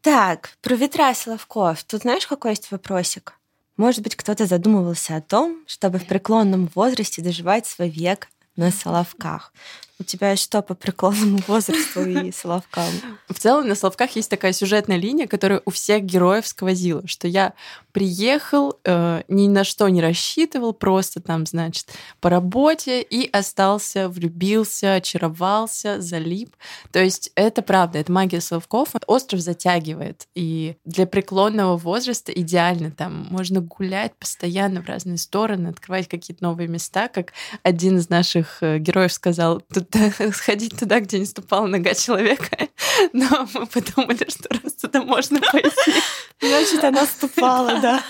Так, 0.01 0.57
про 0.61 0.75
ветра 0.75 1.13
Соловков. 1.13 1.83
Тут 1.83 2.01
знаешь, 2.01 2.27
какой 2.27 2.51
есть 2.51 2.71
вопросик? 2.71 3.33
Может 3.77 4.03
быть, 4.03 4.15
кто-то 4.15 4.45
задумывался 4.45 5.15
о 5.15 5.21
том, 5.21 5.63
чтобы 5.67 5.97
в 5.97 6.05
преклонном 6.05 6.69
возрасте 6.75 7.21
доживать 7.21 7.65
свой 7.65 7.89
век 7.89 8.29
на 8.55 8.71
Соловках. 8.71 9.53
У 9.99 10.03
тебя 10.03 10.35
что 10.35 10.63
по 10.63 10.73
преклонному 10.73 11.39
возрасту 11.47 12.03
и 12.03 12.31
Соловкам? 12.31 12.91
В 13.29 13.39
целом 13.39 13.67
на 13.67 13.75
Соловках 13.75 14.15
есть 14.15 14.29
такая 14.29 14.51
сюжетная 14.51 14.97
линия, 14.97 15.27
которая 15.27 15.61
у 15.65 15.71
всех 15.71 16.03
героев 16.03 16.47
сквозила, 16.47 17.07
что 17.07 17.27
я 17.27 17.53
приехал, 17.91 18.79
э, 18.83 19.21
ни 19.27 19.47
на 19.47 19.63
что 19.63 19.87
не 19.89 20.01
рассчитывал, 20.01 20.73
просто 20.73 21.21
там, 21.21 21.45
значит, 21.45 21.93
по 22.21 22.29
работе 22.31 23.03
и 23.03 23.29
остался, 23.31 24.09
влюбился, 24.09 24.95
очаровался, 24.95 26.01
залип. 26.01 26.55
То 26.91 26.99
есть 26.99 27.31
это 27.35 27.61
правда, 27.61 27.99
это 27.99 28.11
магия 28.11 28.41
Соловков. 28.41 28.89
Остров 29.05 29.41
затягивает, 29.41 30.27
и 30.33 30.75
для 30.85 31.05
преклонного 31.05 31.77
возраста 31.77 32.31
идеально 32.31 32.89
там 32.89 33.27
можно 33.29 33.61
гулять 33.61 34.15
постоянно 34.15 34.81
в 34.81 34.87
разные 34.87 35.19
стороны, 35.19 35.67
открывать 35.67 36.07
какие-то 36.07 36.43
новые 36.43 36.67
места, 36.67 37.09
как 37.09 37.33
один 37.61 37.97
из 37.97 38.09
наших 38.09 38.63
э, 38.63 38.79
героев 38.79 39.13
сказал, 39.13 39.61
тут 39.61 39.92
сходить 40.33 40.77
туда, 40.77 40.99
где 40.99 41.19
не 41.19 41.25
ступала 41.25 41.67
нога 41.67 41.93
человека. 41.93 42.67
Но 43.13 43.47
мы 43.53 43.65
подумали, 43.65 44.29
что 44.29 44.49
раз 44.49 44.73
туда 44.73 45.03
можно 45.03 45.39
пойти. 45.39 45.93
Значит, 46.41 46.83
она 46.83 47.05
ступала, 47.05 47.79
да. 47.79 48.03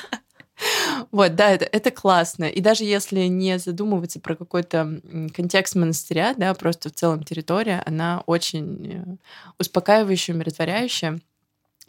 Вот, 1.12 1.36
да, 1.36 1.52
это, 1.52 1.65
это 1.65 1.91
классно. 1.91 2.46
И 2.46 2.62
даже 2.62 2.84
если 2.84 3.22
не 3.22 3.58
задумываться 3.60 4.19
про 4.19 4.36
какой-то 4.36 5.02
контекст 5.36 5.76
монастыря, 5.76 6.34
да, 6.38 6.54
просто 6.54 6.89
в 6.89 6.93
целом 6.93 7.24
территория, 7.24 7.84
она 7.86 8.24
очень 8.28 8.93
э, 8.93 9.15
успокаивающая, 9.60 10.36
умиротворяющая. 10.36 11.19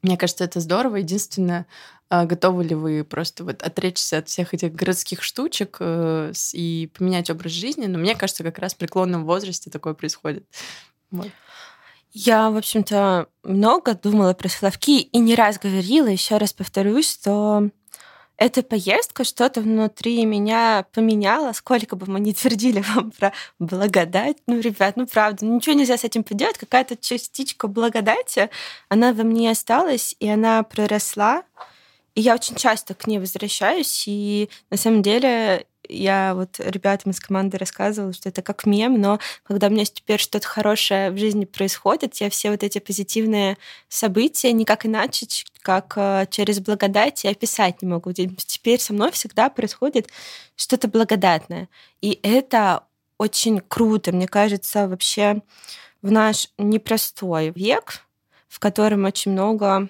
Мне 0.02 0.16
кажется, 0.16 0.44
это 0.44 0.60
здорово. 0.60 0.96
Единственное, 0.96 1.66
а, 2.10 2.26
готовы 2.26 2.64
ли 2.64 2.74
вы 2.74 3.04
просто 3.04 3.44
вот 3.44 3.62
отречься 3.62 4.18
от 4.18 4.28
всех 4.28 4.54
этих 4.54 4.74
городских 4.74 5.22
штучек 5.22 5.78
э, 5.80 6.32
и 6.52 6.90
поменять 6.96 7.30
образ 7.30 7.52
жизни? 7.52 7.86
Но 7.86 7.98
мне 7.98 8.14
кажется, 8.14 8.42
как 8.42 8.58
раз 8.58 8.74
в 8.74 8.78
преклонном 8.78 9.24
возрасте 9.24 9.70
такое 9.70 9.94
происходит. 9.94 10.46
Вот. 11.10 11.30
Я, 12.12 12.50
в 12.50 12.56
общем-то, 12.56 13.26
много 13.42 13.94
думала 13.94 14.34
про 14.34 14.48
Соловки 14.48 15.00
и 15.00 15.18
не 15.18 15.34
раз 15.34 15.58
говорила, 15.58 16.06
еще 16.06 16.36
раз 16.36 16.52
повторюсь, 16.52 17.10
что 17.10 17.70
эта 18.36 18.62
поездка 18.62 19.24
что-то 19.24 19.60
внутри 19.60 20.24
меня 20.24 20.86
поменяла, 20.92 21.52
сколько 21.52 21.96
бы 21.96 22.06
мы 22.06 22.20
ни 22.20 22.32
твердили 22.32 22.84
вам 22.94 23.10
про 23.10 23.32
благодать. 23.58 24.36
Ну, 24.46 24.60
ребят, 24.60 24.96
ну 24.96 25.06
правда, 25.06 25.44
ничего 25.44 25.74
нельзя 25.74 25.96
с 25.96 26.04
этим 26.04 26.24
поделать. 26.24 26.58
Какая-то 26.58 26.96
частичка 26.96 27.68
благодати, 27.68 28.50
она 28.88 29.12
во 29.12 29.22
мне 29.24 29.50
осталась, 29.50 30.16
и 30.18 30.28
она 30.28 30.62
проросла. 30.62 31.42
Я 32.16 32.34
очень 32.34 32.54
часто 32.56 32.94
к 32.94 33.06
ней 33.06 33.18
возвращаюсь, 33.18 34.04
и 34.06 34.48
на 34.70 34.76
самом 34.76 35.02
деле 35.02 35.66
я 35.88 36.34
вот 36.34 36.60
ребятам 36.60 37.12
из 37.12 37.20
команды 37.20 37.58
рассказывала, 37.58 38.12
что 38.12 38.28
это 38.28 38.42
как 38.42 38.66
мем, 38.66 39.00
но 39.00 39.18
когда 39.42 39.66
у 39.66 39.70
меня 39.70 39.84
теперь 39.84 40.20
что-то 40.20 40.46
хорошее 40.46 41.10
в 41.10 41.18
жизни 41.18 41.44
происходит, 41.44 42.16
я 42.16 42.30
все 42.30 42.50
вот 42.50 42.62
эти 42.62 42.78
позитивные 42.78 43.58
события 43.88 44.52
никак 44.52 44.86
иначе, 44.86 45.26
как 45.60 45.94
э, 45.96 46.26
через 46.30 46.60
благодать 46.60 47.24
я 47.24 47.30
описать 47.30 47.82
не 47.82 47.88
могу. 47.88 48.12
Теперь 48.12 48.80
со 48.80 48.92
мной 48.92 49.10
всегда 49.12 49.50
происходит 49.50 50.08
что-то 50.56 50.88
благодатное. 50.88 51.68
И 52.00 52.18
это 52.22 52.84
очень 53.18 53.60
круто, 53.60 54.12
мне 54.12 54.28
кажется, 54.28 54.88
вообще 54.88 55.42
в 56.02 56.10
наш 56.10 56.48
непростой 56.58 57.50
век, 57.54 58.06
в 58.48 58.58
котором 58.58 59.04
очень 59.04 59.32
много 59.32 59.88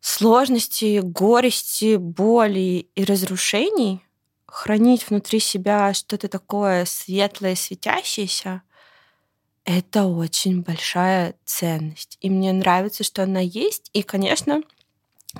сложностей, 0.00 1.00
горести, 1.00 1.96
боли 1.96 2.88
и 2.94 3.04
разрушений, 3.04 4.04
хранить 4.46 5.08
внутри 5.08 5.40
себя 5.40 5.92
что-то 5.94 6.28
такое 6.28 6.84
светлое, 6.84 7.54
светящееся, 7.54 8.62
это 9.64 10.04
очень 10.04 10.62
большая 10.62 11.34
ценность. 11.44 12.16
И 12.22 12.30
мне 12.30 12.52
нравится, 12.52 13.04
что 13.04 13.22
она 13.24 13.40
есть. 13.40 13.90
И, 13.92 14.02
конечно, 14.02 14.62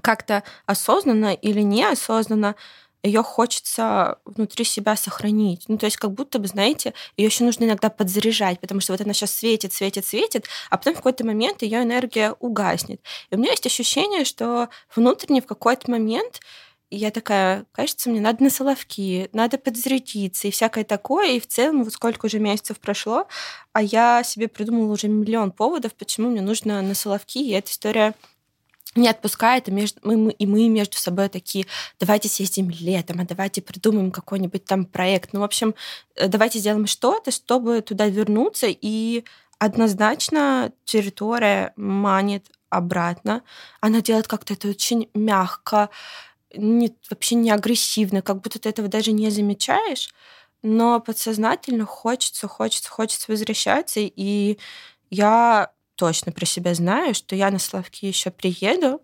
как-то 0.03 0.43
осознанно 0.67 1.33
или 1.33 1.63
неосознанно 1.63 2.55
ее 3.03 3.23
хочется 3.23 4.19
внутри 4.25 4.65
себя 4.65 4.97
сохранить. 4.97 5.65
Ну, 5.69 5.79
то 5.79 5.87
есть 5.87 5.97
как 5.97 6.13
будто 6.13 6.39
бы, 6.39 6.49
знаете, 6.49 6.95
ее 7.17 7.27
еще 7.27 7.45
нужно 7.45 7.65
иногда 7.65 7.91
подзаряжать, 7.91 8.61
потому 8.61 8.81
что 8.81 8.93
вот 8.93 9.01
она 9.01 9.13
сейчас 9.13 9.33
светит, 9.33 9.73
светит, 9.73 10.05
светит, 10.05 10.47
а 10.71 10.77
потом 10.79 10.95
в 10.95 10.97
какой-то 10.97 11.25
момент 11.25 11.63
ее 11.63 11.83
энергия 11.83 12.35
угаснет. 12.41 13.01
И 13.31 13.37
у 13.37 13.39
меня 13.39 13.53
есть 13.53 13.67
ощущение, 13.67 14.25
что 14.25 14.69
внутренне 14.95 15.41
в 15.41 15.47
какой-то 15.47 15.91
момент 15.91 16.41
я 16.91 17.11
такая, 17.11 17.67
кажется, 17.73 18.09
мне 18.09 18.21
надо 18.21 18.43
на 18.43 18.51
соловки, 18.51 19.29
надо 19.33 19.59
подзарядиться 19.59 20.49
и 20.49 20.51
всякое 20.51 20.85
такое. 20.85 21.33
И 21.33 21.41
в 21.41 21.47
целом, 21.47 21.85
вот 21.85 21.93
сколько 21.93 22.27
уже 22.27 22.39
месяцев 22.39 22.81
прошло, 22.81 23.27
а 23.73 23.83
я 23.83 24.23
себе 24.25 24.49
придумала 24.49 24.93
уже 24.93 25.09
миллион 25.09 25.53
поводов, 25.53 25.95
почему 25.95 26.31
мне 26.31 26.41
нужно 26.41 26.81
на 26.81 26.95
соловки. 26.95 27.39
И 27.39 27.51
эта 27.51 27.71
история 27.71 28.15
не 28.95 29.09
отпускает, 29.09 29.69
и, 29.69 29.73
между, 29.73 30.01
мы, 30.03 30.33
и 30.33 30.47
мы 30.47 30.69
между 30.69 30.97
собой 30.97 31.29
такие, 31.29 31.67
давайте 32.01 32.29
съездим 32.29 32.71
летом, 32.71 33.21
а 33.21 33.25
давайте 33.25 33.63
придумаем 33.63 34.11
какой-нибудь 34.11 34.65
там 34.65 34.87
проект. 34.87 35.33
Ну, 35.33 35.41
в 35.41 35.45
общем, 35.45 35.75
э, 36.17 36.29
давайте 36.29 36.59
сделаем 36.59 36.87
что-то, 36.87 37.31
чтобы 37.31 37.83
туда 37.83 38.07
вернуться, 38.09 38.67
и 38.69 39.25
однозначно 39.59 40.73
территория 40.85 41.73
манит 41.77 42.51
обратно. 42.71 43.43
Она 43.81 44.01
делает 44.01 44.29
как-то 44.29 44.55
это 44.55 44.69
очень 44.69 45.09
мягко, 45.15 45.91
не, 46.55 46.95
вообще 47.11 47.35
не 47.35 47.51
агрессивно, 47.51 48.23
как 48.23 48.41
будто 48.41 48.59
ты 48.59 48.69
этого 48.69 48.89
даже 48.89 49.13
не 49.13 49.31
замечаешь, 49.31 50.13
но 50.63 51.01
подсознательно 51.01 51.85
хочется, 51.85 52.49
хочется, 52.49 52.91
хочется 52.91 53.31
возвращаться, 53.31 54.01
и 54.01 54.59
я 55.11 55.71
точно 55.99 56.33
про 56.33 56.47
себя 56.47 56.75
знаю, 56.75 57.15
что 57.15 57.35
я 57.35 57.51
на 57.51 57.59
Славки 57.59 58.07
еще 58.07 58.31
приеду, 58.31 59.03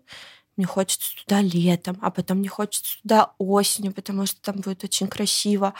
мне 0.55 0.65
хочется 0.65 1.15
туда 1.17 1.41
летом, 1.41 1.97
а 2.01 2.09
потом 2.09 2.37
мне 2.37 2.47
хочется 2.47 3.01
туда 3.01 3.33
осенью, 3.37 3.91
потому 3.91 4.25
что 4.25 4.41
там 4.41 4.61
будет 4.61 4.83
очень 4.85 5.07
красиво. 5.07 5.73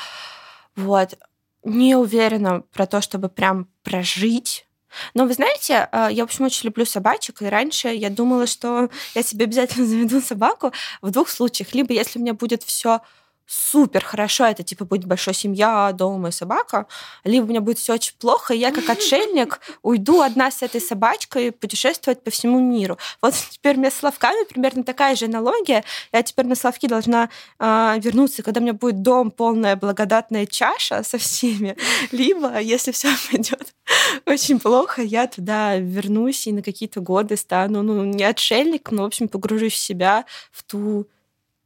Вот. 0.76 1.18
Не 1.64 1.96
уверена 1.96 2.62
про 2.74 2.86
то, 2.86 3.02
чтобы 3.02 3.30
прям 3.30 3.70
прожить 3.84 4.68
но 5.14 5.26
вы 5.26 5.34
знаете, 5.34 5.90
а, 5.92 6.10
я, 6.10 6.24
в 6.24 6.30
общем, 6.30 6.46
очень 6.46 6.66
люблю 6.66 6.86
собачек, 6.86 7.42
и 7.42 7.46
раньше 7.46 7.90
я 7.90 8.10
думала, 8.10 8.48
что 8.48 8.90
я 9.14 9.24
себе 9.24 9.46
обязательно 9.46 9.86
заведу 9.88 10.22
собаку 10.22 10.72
в 11.02 11.12
двух 11.12 11.30
случаях. 11.30 11.74
Либо 11.74 11.94
если 11.94 12.20
у 12.20 12.22
меня 12.22 12.34
будет 12.34 12.64
все 12.64 13.02
супер 13.46 14.04
хорошо, 14.04 14.46
это 14.46 14.64
типа 14.64 14.86
будет 14.86 15.06
большая 15.06 15.36
семья, 15.36 15.92
дом 15.94 16.28
и 16.28 16.32
собака, 16.32 16.88
либо 17.24 17.46
у 17.46 17.48
меня 17.48 17.62
будет 17.62 17.78
все 17.78 17.94
очень 17.94 18.14
плохо, 18.18 18.54
и 18.54 18.58
я 18.58 18.72
как 18.72 18.90
отшельник 18.90 19.60
уйду 19.82 20.22
одна 20.22 20.52
с 20.52 20.62
этой 20.62 20.82
собачкой 20.82 21.52
путешествовать 21.52 22.24
по 22.24 22.32
всему 22.32 22.60
миру. 22.60 22.98
Вот 23.22 23.34
теперь 23.52 23.76
у 23.76 23.80
меня 23.80 23.92
с 23.92 23.96
Славками 23.96 24.46
примерно 24.46 24.84
такая 24.84 25.16
же 25.16 25.26
аналогия. 25.26 25.84
Я 26.12 26.24
теперь 26.24 26.46
на 26.46 26.56
Славки 26.56 26.88
должна 26.88 27.30
э, 27.60 27.96
вернуться, 28.00 28.44
когда 28.44 28.60
у 28.60 28.64
меня 28.64 28.74
будет 28.74 29.02
дом, 29.02 29.32
полная 29.32 29.76
благодатная 29.76 30.46
чаша 30.46 31.04
со 31.04 31.18
всеми, 31.18 31.78
либо, 32.12 32.60
если 32.60 32.92
все 32.92 33.10
пойдет 33.30 33.74
очень 34.26 34.60
плохо, 34.60 35.02
я 35.02 35.28
туда 35.28 35.78
вернусь 35.78 36.48
и 36.48 36.52
на 36.52 36.62
какие-то 36.62 37.00
годы 37.00 37.38
стану, 37.38 37.84
ну, 37.84 38.04
не 38.04 38.24
отшельником, 38.24 38.98
но, 38.98 39.04
в 39.04 39.08
общем, 39.08 39.28
погружусь 39.28 39.74
в 39.74 39.78
себя, 39.78 40.26
в 40.52 40.64
ту 40.64 41.08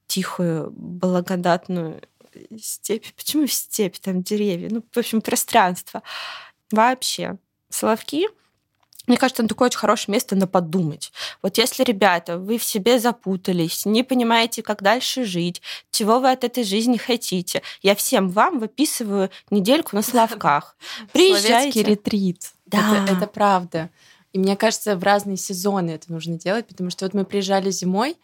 тихую, 0.09 0.71
благодатную 0.71 2.01
степь. 2.59 3.05
Почему 3.15 3.47
степь? 3.47 3.97
Там 3.99 4.23
деревья. 4.23 4.69
Ну, 4.69 4.83
в 4.91 4.97
общем, 4.97 5.21
пространство. 5.21 6.03
Вообще. 6.71 7.37
Соловки 7.69 8.27
мне 9.09 9.17
кажется, 9.17 9.41
это 9.41 9.49
такое 9.49 9.69
очень 9.69 9.79
хорошее 9.79 10.13
место 10.13 10.35
на 10.35 10.45
подумать. 10.45 11.11
Вот 11.41 11.57
если, 11.57 11.83
ребята, 11.83 12.37
вы 12.37 12.59
в 12.59 12.63
себе 12.63 12.99
запутались, 12.99 13.87
не 13.87 14.03
понимаете, 14.03 14.61
как 14.61 14.83
дальше 14.83 15.25
жить, 15.25 15.63
чего 15.89 16.19
вы 16.19 16.29
от 16.29 16.43
этой 16.43 16.63
жизни 16.63 16.97
хотите, 16.97 17.63
я 17.81 17.95
всем 17.95 18.29
вам 18.29 18.59
выписываю 18.59 19.31
недельку 19.49 19.95
на 19.95 20.03
Славках. 20.03 20.77
Приезжайте. 21.11 21.81
ретрит. 21.81 22.51
Да. 22.67 23.03
Это, 23.03 23.13
это 23.13 23.25
правда. 23.25 23.89
И 24.31 24.37
мне 24.37 24.55
кажется, 24.55 24.95
в 24.95 25.03
разные 25.03 25.37
сезоны 25.37 25.89
это 25.89 26.11
нужно 26.11 26.37
делать, 26.37 26.67
потому 26.67 26.91
что 26.91 27.05
вот 27.05 27.15
мы 27.15 27.25
приезжали 27.25 27.71
зимой, 27.71 28.15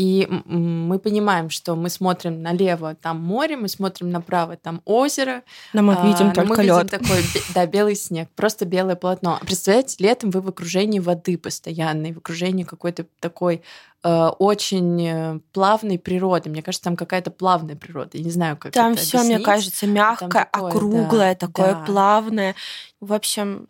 и 0.00 0.26
мы 0.46 0.98
понимаем, 0.98 1.50
что 1.50 1.76
мы 1.76 1.90
смотрим 1.90 2.40
налево, 2.40 2.94
там 2.94 3.20
море, 3.20 3.58
мы 3.58 3.68
смотрим 3.68 4.10
направо, 4.10 4.56
там 4.56 4.80
озеро. 4.86 5.42
Но 5.74 5.82
мы 5.82 5.92
видим 5.92 6.30
а, 6.30 6.32
только 6.32 6.62
мы 6.62 6.64
лед. 6.64 6.90
такой, 6.90 7.22
да, 7.54 7.66
белый 7.66 7.94
снег, 7.96 8.30
просто 8.34 8.64
белое 8.64 8.96
полотно. 8.96 9.38
А 9.38 9.44
представляете, 9.44 9.96
летом 9.98 10.30
вы 10.30 10.40
в 10.40 10.48
окружении 10.48 11.00
воды 11.00 11.36
постоянной, 11.36 12.14
в 12.14 12.16
окружении 12.16 12.64
какой-то 12.64 13.04
такой 13.20 13.60
э, 14.02 14.26
очень 14.38 15.06
э, 15.06 15.40
плавной 15.52 15.98
природы. 15.98 16.48
Мне 16.48 16.62
кажется, 16.62 16.84
там 16.84 16.96
какая-то 16.96 17.30
плавная 17.30 17.76
природа. 17.76 18.16
Я 18.16 18.24
не 18.24 18.30
знаю, 18.30 18.56
как 18.56 18.72
там 18.72 18.92
это 18.92 19.02
все, 19.02 19.22
мне 19.22 19.38
кажется, 19.38 19.86
мягкое, 19.86 20.48
такое, 20.50 20.70
округлое, 20.70 21.34
да, 21.34 21.46
такое 21.46 21.74
да. 21.74 21.84
плавное. 21.84 22.54
В 23.00 23.12
общем, 23.12 23.68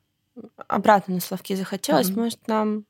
обратно 0.69 1.15
на 1.15 1.21
Славки 1.21 1.57
захотелось. 1.57 2.11
Mm-hmm. 2.11 2.21
Может, 2.21 2.47
нам 2.47 2.85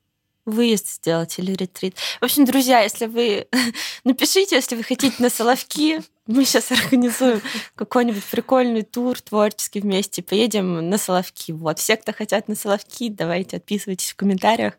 выезд 0.45 0.89
сделать 0.89 1.37
или 1.39 1.53
ретрит. 1.53 1.95
В 2.19 2.25
общем, 2.25 2.45
друзья, 2.45 2.81
если 2.81 3.05
вы... 3.05 3.47
Напишите, 4.03 4.55
если 4.55 4.75
вы 4.75 4.83
хотите 4.83 5.15
на 5.19 5.29
Соловки. 5.29 6.01
Мы 6.27 6.45
сейчас 6.45 6.71
организуем 6.71 7.41
какой-нибудь 7.75 8.23
прикольный 8.23 8.83
тур 8.83 9.19
творческий 9.19 9.81
вместе. 9.81 10.21
Поедем 10.23 10.89
на 10.89 10.97
Соловки. 10.97 11.51
Вот. 11.51 11.79
Все, 11.79 11.97
кто 11.97 12.13
хотят 12.13 12.47
на 12.47 12.55
Соловки, 12.55 13.09
давайте 13.09 13.57
отписывайтесь 13.57 14.11
в 14.11 14.15
комментариях. 14.15 14.73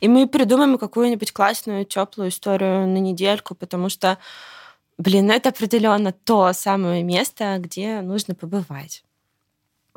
И 0.00 0.08
мы 0.08 0.26
придумаем 0.26 0.78
какую-нибудь 0.78 1.32
классную, 1.32 1.84
теплую 1.84 2.30
историю 2.30 2.86
на 2.86 2.98
недельку, 2.98 3.54
потому 3.54 3.88
что, 3.88 4.18
блин, 4.98 5.30
это 5.30 5.50
определенно 5.50 6.12
то 6.12 6.52
самое 6.52 7.02
место, 7.02 7.56
где 7.58 8.00
нужно 8.00 8.34
побывать. 8.34 9.04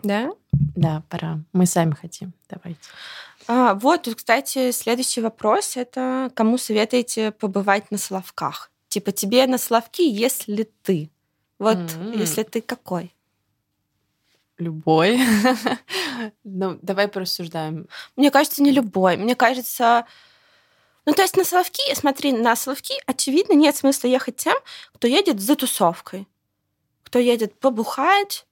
Да? 0.04 0.32
Да, 0.52 1.04
пора. 1.10 1.40
Мы 1.54 1.66
сами 1.66 1.94
хотим. 1.94 2.34
Давайте. 2.50 2.80
А, 3.48 3.74
вот, 3.74 4.04
тут, 4.04 4.16
кстати, 4.16 4.72
следующий 4.72 5.22
вопрос. 5.22 5.78
Это 5.78 6.32
кому 6.36 6.58
советуете 6.58 7.32
побывать 7.32 7.92
на 7.92 7.98
Славках? 7.98 8.72
Типа 8.90 9.12
тебе 9.12 9.48
на 9.48 9.58
Славки, 9.58 10.02
если 10.02 10.70
ты. 10.84 11.10
Вот, 11.60 11.78
mm-hmm. 11.78 12.20
если 12.20 12.44
ты 12.44 12.62
какой? 12.62 13.14
любой. 14.60 15.20
ну, 16.44 16.80
давай 16.82 17.08
порассуждаем. 17.08 17.88
Мне 18.16 18.32
кажется, 18.32 18.64
не 18.64 18.72
любой. 18.72 19.18
Мне 19.18 19.36
кажется, 19.36 20.06
ну, 21.06 21.14
то 21.14 21.22
есть 21.22 21.36
на 21.36 21.44
Соловки, 21.44 21.82
смотри, 21.96 22.32
на 22.32 22.56
Соловки, 22.56 22.94
очевидно, 23.06 23.54
нет 23.54 23.76
смысла 23.76 24.08
ехать 24.08 24.38
тем, 24.38 24.56
кто 24.94 25.08
едет 25.08 25.42
за 25.42 25.56
тусовкой, 25.56 26.28
кто 27.04 27.20
едет 27.20 27.60
побухать, 27.60 28.46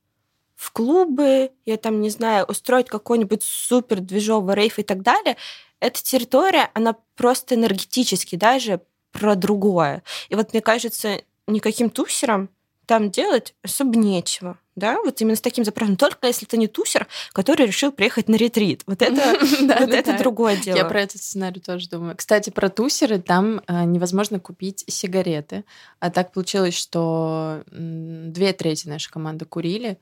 в 0.62 0.72
клубы, 0.74 1.50
я 1.66 1.78
там, 1.78 2.02
не 2.02 2.12
знаю, 2.12 2.46
устроить 2.46 2.88
какой-нибудь 2.88 3.42
супер 3.42 4.00
движовый 4.00 4.54
рейф 4.54 4.78
и 4.78 4.84
так 4.84 5.02
далее, 5.02 5.36
эта 5.80 6.04
территория, 6.04 6.70
она 6.76 6.96
просто 7.16 7.56
энергетически 7.56 8.36
даже 8.36 8.82
про 9.12 9.34
другое. 9.34 10.04
И 10.30 10.36
вот 10.36 10.54
мне 10.54 10.62
кажется, 10.62 11.24
никаким 11.48 11.90
тусерам 11.90 12.48
там 12.86 13.10
делать 13.10 13.56
особо 13.64 13.98
нечего. 13.98 14.60
Да, 14.76 15.00
вот 15.04 15.20
именно 15.20 15.36
с 15.36 15.42
таким 15.42 15.66
запросом. 15.66 15.98
Только 15.98 16.28
если 16.28 16.46
ты 16.46 16.58
не 16.58 16.68
тусер, 16.68 17.08
который 17.34 17.66
решил 17.66 17.92
приехать 17.92 18.30
на 18.30 18.36
ретрит. 18.36 18.84
Вот 18.86 19.02
это, 19.02 19.40
вот 19.40 19.90
это 19.90 20.18
другое 20.18 20.58
дело. 20.58 20.78
Я 20.78 20.86
про 20.86 21.02
этот 21.02 21.22
сценарий 21.22 21.60
тоже 21.60 21.90
думаю. 21.90 22.16
Кстати, 22.16 22.52
про 22.52 22.70
тусеры 22.70 23.20
там 23.20 23.62
э, 23.68 23.84
невозможно 23.84 24.40
купить 24.40 24.84
сигареты. 24.88 25.66
А 26.00 26.12
так 26.12 26.32
получилось, 26.32 26.76
что 26.76 27.64
две 27.68 28.54
трети 28.54 28.88
нашей 28.88 29.12
команды 29.12 29.46
курили. 29.46 29.98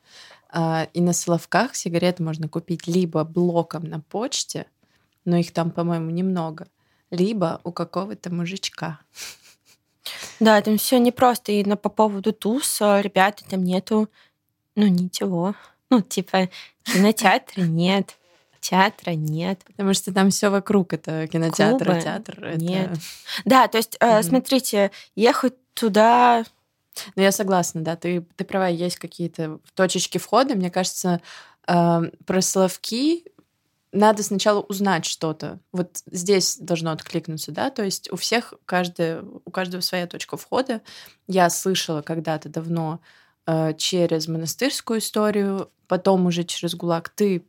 А, 0.52 0.88
и 0.94 1.02
на 1.02 1.14
Соловках 1.14 1.76
сигареты 1.76 2.24
можно 2.24 2.48
купить 2.48 2.88
либо 2.88 3.24
блоком 3.24 3.84
на 3.84 4.00
почте, 4.00 4.66
но 5.26 5.38
их 5.38 5.54
там, 5.54 5.70
по-моему, 5.72 6.10
немного, 6.10 6.68
либо 7.12 7.62
у 7.64 7.72
какого-то 7.72 8.34
мужичка. 8.34 9.00
Да, 10.40 10.60
там 10.62 10.78
все 10.78 10.98
непросто. 10.98 11.52
И 11.52 11.64
на, 11.64 11.76
по 11.78 11.90
поводу 11.90 12.34
туса, 12.34 13.02
ребята, 13.02 13.44
там 13.48 13.64
нету, 13.64 14.10
ну, 14.76 14.88
ничего. 14.88 15.56
Ну, 15.92 16.02
типа, 16.02 16.50
кинотеатра 16.84 17.62
нет, 17.62 18.16
театра 18.60 19.12
нет. 19.12 19.62
Потому 19.66 19.94
что 19.94 20.14
там 20.14 20.30
все 20.30 20.50
вокруг. 20.50 20.94
Это 20.94 21.28
кинотеатр, 21.28 21.86
Клубы? 21.86 22.02
театр. 22.02 22.58
Нет. 22.58 22.92
Это... 22.92 23.02
Да, 23.46 23.68
то 23.68 23.78
есть, 23.78 23.98
mm-hmm. 24.00 24.24
смотрите, 24.24 24.92
ехать 25.16 25.56
туда 25.74 26.44
ну, 27.15 27.23
я 27.23 27.32
согласна, 27.32 27.82
да, 27.82 27.95
ты, 27.95 28.25
ты 28.36 28.43
права, 28.43 28.67
есть 28.67 28.97
какие-то 28.97 29.60
точечки 29.73 30.17
входа. 30.17 30.56
Мне 30.56 30.69
кажется, 30.69 31.21
э, 31.67 32.02
про 32.25 32.41
словки 32.41 33.25
надо 33.91 34.21
сначала 34.23 34.62
узнать 34.62 35.06
что-то. 35.06 35.60
Вот 35.71 36.02
здесь 36.06 36.58
должно 36.58 36.91
откликнуться, 36.91 37.52
да, 37.52 37.69
то 37.69 37.84
есть 37.84 38.12
у 38.12 38.15
всех, 38.15 38.54
каждый, 38.65 39.21
у 39.21 39.52
каждого 39.52 39.82
своя 39.82 40.08
точка 40.08 40.38
входа. 40.38 40.82
Я 41.28 41.49
слышала 41.49 42.02
когда-то 42.02 42.49
давно 42.49 42.99
э, 43.47 43.73
через 43.75 44.28
монастырскую 44.28 44.99
историю, 44.99 45.71
потом 45.88 46.28
уже 46.28 46.43
через 46.43 46.75
ГУЛАГ. 46.75 47.10
Ты 47.10 47.43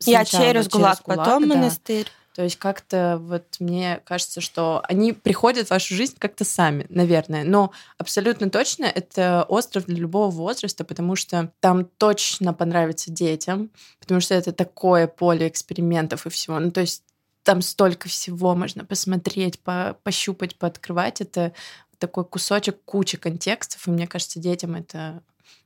Я 0.00 0.24
через 0.24 0.68
ГУЛАГ, 0.68 0.98
через 0.98 1.02
ГУЛАГ 1.02 1.04
потом 1.04 1.48
да. 1.48 1.56
монастырь. 1.56 2.08
То 2.34 2.42
есть 2.42 2.56
как-то 2.56 3.18
вот 3.20 3.44
мне 3.60 4.00
кажется, 4.04 4.40
что 4.40 4.82
они 4.88 5.12
приходят 5.12 5.66
в 5.66 5.70
вашу 5.70 5.94
жизнь 5.94 6.16
как-то 6.18 6.44
сами, 6.44 6.86
наверное. 6.88 7.44
Но 7.44 7.72
абсолютно 7.98 8.48
точно 8.48 8.84
это 8.86 9.44
остров 9.48 9.84
для 9.84 9.96
любого 9.96 10.30
возраста, 10.30 10.84
потому 10.84 11.14
что 11.14 11.52
там 11.60 11.84
точно 11.84 12.54
понравится 12.54 13.10
детям, 13.10 13.70
потому 14.00 14.20
что 14.20 14.34
это 14.34 14.52
такое 14.52 15.06
поле 15.06 15.46
экспериментов 15.46 16.26
и 16.26 16.30
всего. 16.30 16.58
Ну, 16.58 16.70
то 16.70 16.80
есть 16.80 17.04
там 17.42 17.60
столько 17.60 18.08
всего 18.08 18.54
можно 18.54 18.84
посмотреть, 18.84 19.60
по 19.60 19.96
пощупать, 20.02 20.56
пооткрывать. 20.56 21.20
Это 21.20 21.52
такой 21.98 22.24
кусочек 22.24 22.82
кучи 22.84 23.18
контекстов, 23.18 23.86
и 23.86 23.90
мне 23.90 24.06
кажется, 24.06 24.40
детям 24.40 24.74
это 24.74 25.22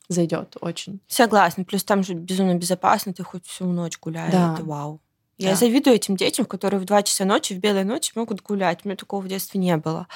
зайдет 0.08 0.56
очень. 0.60 1.00
Согласна. 1.08 1.64
Плюс 1.64 1.84
там 1.84 2.02
же 2.02 2.14
безумно 2.14 2.54
безопасно, 2.54 3.12
ты 3.12 3.22
хоть 3.22 3.46
всю 3.46 3.66
ночь 3.66 3.98
гуляешь. 3.98 4.32
Да. 4.32 4.54
Это 4.54 4.64
вау. 4.64 5.00
Я 5.38 5.50
да. 5.50 5.56
завидую 5.56 5.96
этим 5.96 6.16
детям, 6.16 6.46
которые 6.46 6.80
в 6.80 6.84
2 6.84 7.02
часа 7.02 7.24
ночи, 7.24 7.52
в 7.52 7.58
белой 7.58 7.84
ночи 7.84 8.12
могут 8.14 8.42
гулять. 8.42 8.80
У 8.84 8.88
меня 8.88 8.96
такого 8.96 9.20
в 9.20 9.28
детстве 9.28 9.60
не 9.60 9.76
было. 9.76 10.06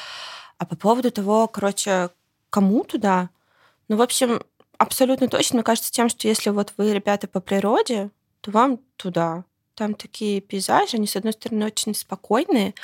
А 0.58 0.66
по 0.66 0.76
поводу 0.76 1.10
того, 1.10 1.46
короче, 1.48 2.10
кому 2.48 2.84
туда, 2.84 3.30
ну, 3.88 3.96
в 3.96 4.02
общем, 4.02 4.42
абсолютно 4.78 5.28
точно, 5.28 5.56
мне 5.56 5.62
кажется, 5.62 5.92
тем, 5.92 6.08
что 6.08 6.26
если 6.26 6.50
вот 6.50 6.72
вы, 6.76 6.92
ребята, 6.92 7.28
по 7.28 7.40
природе, 7.40 8.10
то 8.40 8.50
вам 8.50 8.78
туда. 8.96 9.44
Там 9.74 9.94
такие 9.94 10.40
пейзажи, 10.40 10.96
они, 10.96 11.06
с 11.06 11.16
одной 11.16 11.32
стороны, 11.32 11.66
очень 11.66 11.94
спокойные, 11.94 12.74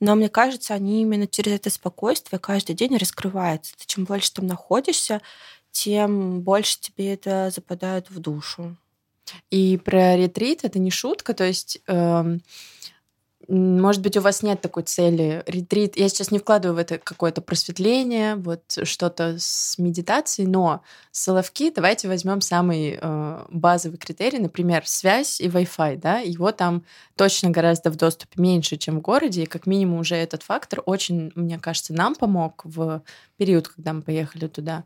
но 0.00 0.14
мне 0.14 0.28
кажется, 0.28 0.74
они 0.74 1.02
именно 1.02 1.26
через 1.26 1.52
это 1.52 1.70
спокойствие 1.70 2.38
каждый 2.38 2.74
день 2.74 2.96
раскрываются. 2.96 3.74
Ты 3.76 3.84
чем 3.86 4.04
больше 4.04 4.32
там 4.32 4.46
находишься, 4.46 5.20
тем 5.70 6.40
больше 6.40 6.80
тебе 6.80 7.14
это 7.14 7.50
западает 7.54 8.10
в 8.10 8.18
душу. 8.18 8.76
И 9.50 9.76
про 9.76 10.16
ретрит 10.16 10.64
это 10.64 10.78
не 10.78 10.90
шутка, 10.90 11.34
то 11.34 11.44
есть 11.44 11.78
эм, 11.86 12.40
может 13.48 14.02
быть, 14.02 14.16
у 14.16 14.20
вас 14.20 14.42
нет 14.42 14.60
такой 14.60 14.82
цели 14.82 15.44
ретрит. 15.46 15.96
Я 15.96 16.08
сейчас 16.08 16.32
не 16.32 16.38
вкладываю 16.38 16.76
в 16.76 16.78
это 16.78 16.98
какое-то 16.98 17.40
просветление, 17.40 18.34
вот 18.34 18.76
что-то 18.82 19.36
с 19.38 19.78
медитацией, 19.78 20.48
но 20.48 20.82
соловки 21.12 21.70
давайте 21.70 22.08
возьмем 22.08 22.40
самый 22.40 22.98
э, 23.00 23.44
базовый 23.50 23.98
критерий, 23.98 24.40
например, 24.40 24.82
связь 24.86 25.40
и 25.40 25.46
Wi-Fi, 25.46 25.96
да, 25.96 26.18
его 26.18 26.50
там 26.50 26.84
точно 27.14 27.50
гораздо 27.50 27.90
в 27.90 27.96
доступе 27.96 28.40
меньше, 28.42 28.76
чем 28.78 28.98
в 28.98 29.02
городе, 29.02 29.44
и 29.44 29.46
как 29.46 29.66
минимум 29.66 30.00
уже 30.00 30.16
этот 30.16 30.42
фактор 30.42 30.82
очень, 30.84 31.30
мне 31.36 31.58
кажется, 31.60 31.94
нам 31.94 32.16
помог 32.16 32.62
в 32.64 33.02
период, 33.36 33.68
когда 33.68 33.92
мы 33.92 34.02
поехали 34.02 34.48
туда. 34.48 34.84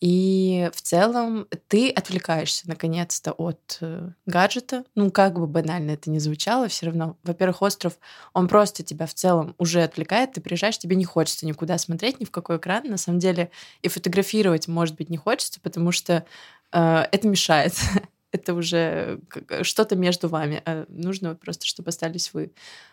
И 0.00 0.70
в 0.74 0.80
целом 0.80 1.46
ты 1.68 1.90
отвлекаешься 1.90 2.66
наконец-то 2.66 3.32
от 3.32 3.78
э, 3.82 4.10
гаджета. 4.24 4.84
Ну, 4.94 5.10
как 5.10 5.38
бы 5.38 5.46
банально 5.46 5.90
это 5.90 6.10
ни 6.10 6.18
звучало, 6.18 6.68
все 6.68 6.86
равно, 6.86 7.18
во-первых, 7.22 7.60
остров, 7.60 7.98
он 8.32 8.48
просто 8.48 8.82
тебя 8.82 9.06
в 9.06 9.12
целом 9.12 9.54
уже 9.58 9.82
отвлекает, 9.82 10.32
ты 10.32 10.40
приезжаешь, 10.40 10.78
тебе 10.78 10.96
не 10.96 11.04
хочется 11.04 11.44
никуда 11.46 11.76
смотреть, 11.76 12.18
ни 12.18 12.24
в 12.24 12.30
какой 12.30 12.56
экран. 12.56 12.84
На 12.84 12.96
самом 12.96 13.18
деле 13.18 13.50
и 13.82 13.88
фотографировать, 13.88 14.68
может 14.68 14.96
быть, 14.96 15.10
не 15.10 15.18
хочется, 15.18 15.60
потому 15.60 15.92
что 15.92 16.24
э, 16.72 17.04
это 17.12 17.28
мешает. 17.28 17.74
это 18.32 18.54
уже 18.54 19.20
что-то 19.62 19.96
между 19.96 20.28
вами. 20.28 20.62
А 20.64 20.86
нужно 20.88 21.34
просто, 21.34 21.66
чтобы 21.66 21.88
остались 21.88 22.32
вы. 22.32 22.52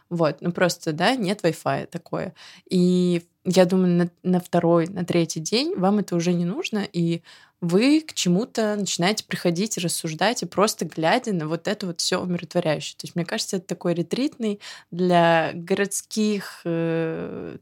Вот, 0.09 0.41
ну 0.41 0.51
просто, 0.51 0.93
да, 0.93 1.15
нет 1.15 1.41
Wi-Fi 1.43 1.87
такое. 1.87 2.33
И 2.69 3.23
я 3.49 3.65
думаю, 3.65 3.93
на, 3.93 4.09
на 4.23 4.39
второй, 4.41 4.87
на 4.87 5.05
третий 5.05 5.39
день 5.39 5.73
вам 5.75 5.99
это 5.99 6.15
уже 6.15 6.33
не 6.33 6.43
нужно, 6.43 6.85
и 6.91 7.21
вы 7.61 8.01
к 8.01 8.13
чему-то 8.13 8.75
начинаете 8.75 9.23
приходить, 9.23 9.77
рассуждать, 9.77 10.43
и 10.43 10.45
просто 10.45 10.85
глядя 10.85 11.33
на 11.33 11.47
вот 11.47 11.67
это 11.67 11.87
вот 11.87 12.01
все 12.01 12.21
умиротворяющее. 12.21 12.97
То 12.97 13.07
есть, 13.07 13.15
мне 13.15 13.25
кажется, 13.25 13.57
это 13.57 13.65
такой 13.65 13.93
ретритный 13.93 14.59
для 14.91 15.51
городских 15.53 16.61
э, 16.65 17.57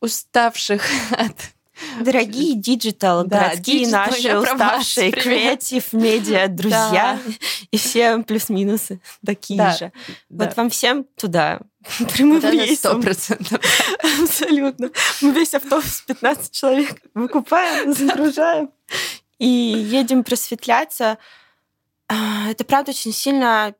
уставших 0.00 0.82
от 1.10 1.36
Дорогие 2.00 2.54
digital, 2.54 3.24
да, 3.24 3.48
городские 3.48 3.84
digital, 3.84 3.90
наши 3.90 4.38
уставшие 4.38 5.10
креатив, 5.12 5.92
медиа, 5.92 6.48
друзья 6.48 7.18
да. 7.24 7.32
и 7.70 7.76
все 7.76 8.22
плюс-минусы 8.22 9.00
такие 9.24 9.58
да, 9.58 9.72
же. 9.72 9.92
Да. 10.28 10.46
Вот 10.46 10.56
вам 10.56 10.70
всем 10.70 11.04
туда. 11.16 11.60
Прямым 12.14 12.40
да, 12.40 12.50
рейсом. 12.50 13.02
процентов. 13.02 13.60
Абсолютно. 14.22 14.90
Мы 15.20 15.32
весь 15.32 15.54
автобус 15.54 16.02
15 16.06 16.52
человек 16.52 17.02
выкупаем, 17.14 17.92
загружаем 17.94 18.70
и 19.38 19.46
едем 19.46 20.24
просветляться. 20.24 21.18
А, 22.08 22.50
это, 22.50 22.64
правда, 22.64 22.90
очень 22.90 23.12
сильно 23.12 23.74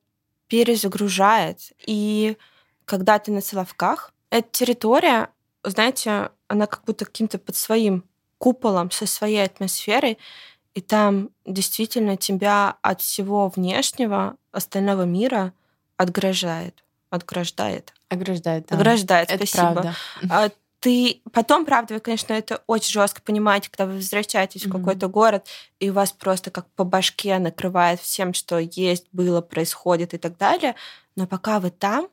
перезагружает. 0.48 1.72
И 1.87 2.37
когда 2.85 3.18
ты 3.18 3.32
на 3.32 3.40
Соловках, 3.40 4.12
эта 4.30 4.48
территория, 4.50 5.30
знаете, 5.70 6.31
она 6.48 6.66
как 6.66 6.85
будто 6.85 7.05
каким-то 7.05 7.38
под 7.38 7.57
своим 7.57 8.05
куполом, 8.38 8.90
со 8.90 9.07
своей 9.07 9.44
атмосферой, 9.44 10.18
и 10.74 10.81
там 10.81 11.31
действительно 11.46 12.16
тебя 12.16 12.76
от 12.83 13.00
всего 13.00 13.48
внешнего, 13.48 14.37
остального 14.52 15.02
мира 15.02 15.52
отграждает. 15.96 16.85
Отграждает. 17.11 17.94
Ограждает, 18.09 18.66
да. 18.66 18.76
Ограждает, 18.76 19.31
это 19.31 19.46
спасибо. 19.46 19.72
Правда. 19.72 19.96
А 20.29 20.50
ты 20.81 21.22
потом, 21.33 21.64
правда, 21.64 21.94
вы, 21.94 22.00
конечно, 22.00 22.33
это 22.33 22.62
очень 22.66 22.92
жестко 22.92 23.22
понимаете, 23.22 23.70
когда 23.70 23.87
вы 23.87 23.96
возвращаетесь 23.96 24.64
mm-hmm. 24.64 24.68
в 24.68 24.72
какой-то 24.72 25.09
город, 25.09 25.46
и 25.81 25.90
вас 25.90 26.12
просто 26.12 26.50
как 26.50 26.66
по 26.72 26.85
башке 26.85 27.38
накрывает 27.38 28.00
всем, 28.00 28.35
что 28.35 28.59
есть, 28.59 29.07
было, 29.12 29.40
происходит 29.40 30.14
и 30.14 30.18
так 30.18 30.37
далее. 30.37 30.74
Но 31.16 31.26
пока 31.26 31.59
вы 31.59 31.70
там, 31.70 32.09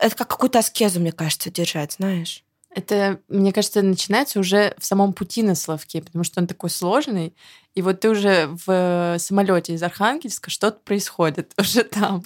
это 0.00 0.16
как 0.16 0.28
какую-то 0.28 0.58
аскезу, 0.58 1.00
мне 1.00 1.12
кажется, 1.12 1.50
держать, 1.50 1.92
знаешь. 1.92 2.44
Это, 2.70 3.20
мне 3.28 3.52
кажется, 3.52 3.82
начинается 3.82 4.38
уже 4.38 4.74
в 4.78 4.84
самом 4.84 5.12
пути 5.12 5.42
на 5.42 5.54
Соловке, 5.54 6.02
потому 6.02 6.22
что 6.22 6.40
он 6.40 6.46
такой 6.46 6.70
сложный. 6.70 7.34
И 7.74 7.82
вот 7.82 8.00
ты 8.00 8.10
уже 8.10 8.48
в 8.66 9.16
самолете 9.18 9.74
из 9.74 9.82
Архангельска, 9.82 10.50
что-то 10.50 10.78
происходит 10.80 11.52
уже 11.58 11.84
там. 11.84 12.22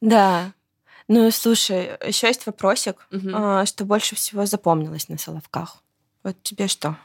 Да. 0.00 0.52
Ну, 1.08 1.30
слушай, 1.30 1.90
еще 2.06 2.28
есть 2.28 2.46
вопросик, 2.46 3.06
угу. 3.10 3.30
что 3.64 3.84
больше 3.84 4.14
всего 4.14 4.46
запомнилось 4.46 5.08
на 5.08 5.18
Соловках. 5.18 5.82
Вот 6.22 6.36
тебе 6.42 6.68
что? 6.68 6.96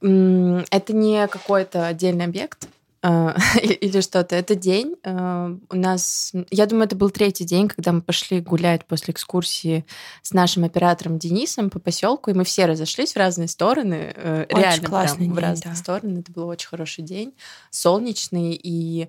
Это 0.00 0.92
не 0.92 1.28
какой-то 1.28 1.86
отдельный 1.86 2.24
объект. 2.24 2.68
э, 3.04 3.34
или 3.80 4.00
что-то. 4.00 4.36
Это 4.36 4.54
день. 4.54 4.94
Э, 5.02 5.56
у 5.68 5.76
нас, 5.76 6.32
я 6.50 6.66
думаю, 6.66 6.86
это 6.86 6.96
был 6.96 7.10
третий 7.10 7.44
день, 7.44 7.68
когда 7.68 7.92
мы 7.92 8.00
пошли 8.00 8.40
гулять 8.40 8.84
после 8.86 9.12
экскурсии 9.12 9.84
с 10.22 10.32
нашим 10.32 10.64
оператором 10.64 11.18
Денисом 11.18 11.70
по 11.70 11.78
поселку, 11.78 12.30
и 12.30 12.34
мы 12.34 12.44
все 12.44 12.66
разошлись 12.66 13.14
в 13.14 13.16
разные 13.16 13.48
стороны. 13.48 14.12
Э, 14.14 14.46
очень 14.48 14.62
реально 14.62 14.88
классный 14.88 15.16
прям 15.16 15.28
день, 15.28 15.34
в 15.34 15.38
разные 15.38 15.74
да. 15.74 15.78
стороны. 15.78 16.18
Это 16.20 16.32
был 16.32 16.48
очень 16.48 16.68
хороший 16.68 17.02
день, 17.02 17.34
солнечный 17.70 18.58
и 18.62 19.04
а, 19.04 19.08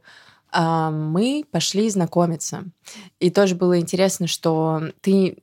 мы 0.54 1.46
пошли 1.50 1.90
знакомиться. 1.90 2.66
И 3.20 3.30
тоже 3.30 3.56
было 3.56 3.80
интересно, 3.80 4.28
что 4.28 4.82
ты, 5.02 5.38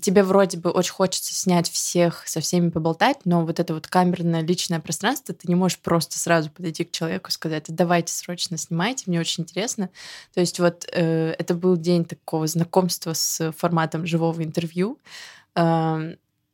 тебе 0.00 0.22
вроде 0.22 0.58
бы 0.58 0.70
очень 0.70 0.92
хочется 0.92 1.34
снять 1.34 1.70
всех, 1.70 2.26
со 2.28 2.40
всеми 2.40 2.70
поболтать, 2.70 3.18
но 3.24 3.44
вот 3.44 3.60
это 3.60 3.74
вот 3.74 3.86
камерное 3.86 4.42
личное 4.42 4.80
пространство, 4.80 5.34
ты 5.34 5.48
не 5.48 5.54
можешь 5.54 5.78
просто 5.78 6.18
сразу 6.18 6.50
подойти 6.50 6.84
к 6.84 6.92
человеку 6.92 7.28
и 7.28 7.32
сказать, 7.32 7.64
давайте 7.68 8.12
срочно 8.12 8.56
снимайте, 8.56 9.04
мне 9.06 9.20
очень 9.20 9.44
интересно. 9.44 9.90
То 10.34 10.40
есть 10.40 10.60
вот 10.60 10.86
э, 10.92 11.34
это 11.38 11.54
был 11.54 11.76
день 11.76 12.04
такого 12.04 12.46
знакомства 12.46 13.14
с 13.14 13.52
форматом 13.52 14.06
живого 14.06 14.42
интервью. 14.42 14.98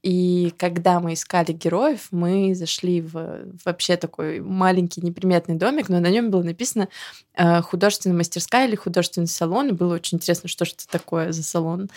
И 0.09 0.54
когда 0.56 1.00
мы 1.00 1.12
искали 1.12 1.52
героев, 1.52 2.09
мы 2.12 2.54
зашли 2.54 3.02
в 3.02 3.44
вообще 3.66 3.98
такой 3.98 4.40
маленький 4.40 5.02
неприметный 5.02 5.56
домик, 5.56 5.90
но 5.90 6.00
на 6.00 6.09
нем 6.09 6.30
было 6.30 6.42
написано 6.42 6.88
э, 7.34 7.61
художественная 7.61 8.16
мастерская 8.16 8.66
или 8.66 8.74
художественный 8.74 9.26
салон. 9.26 9.68
И 9.68 9.72
было 9.72 9.96
очень 9.96 10.16
интересно, 10.16 10.48
что 10.48 10.64
же 10.64 10.72
это 10.72 10.88
такое 10.88 11.32
за 11.32 11.42
салон. 11.42 11.90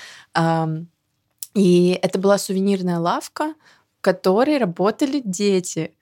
И 1.53 1.99
это 2.01 2.19
была 2.19 2.37
сувенирная 2.37 2.99
лавка, 2.99 3.53
в 3.99 4.01
которой 4.01 4.57
работали 4.57 5.21
дети. 5.23 5.93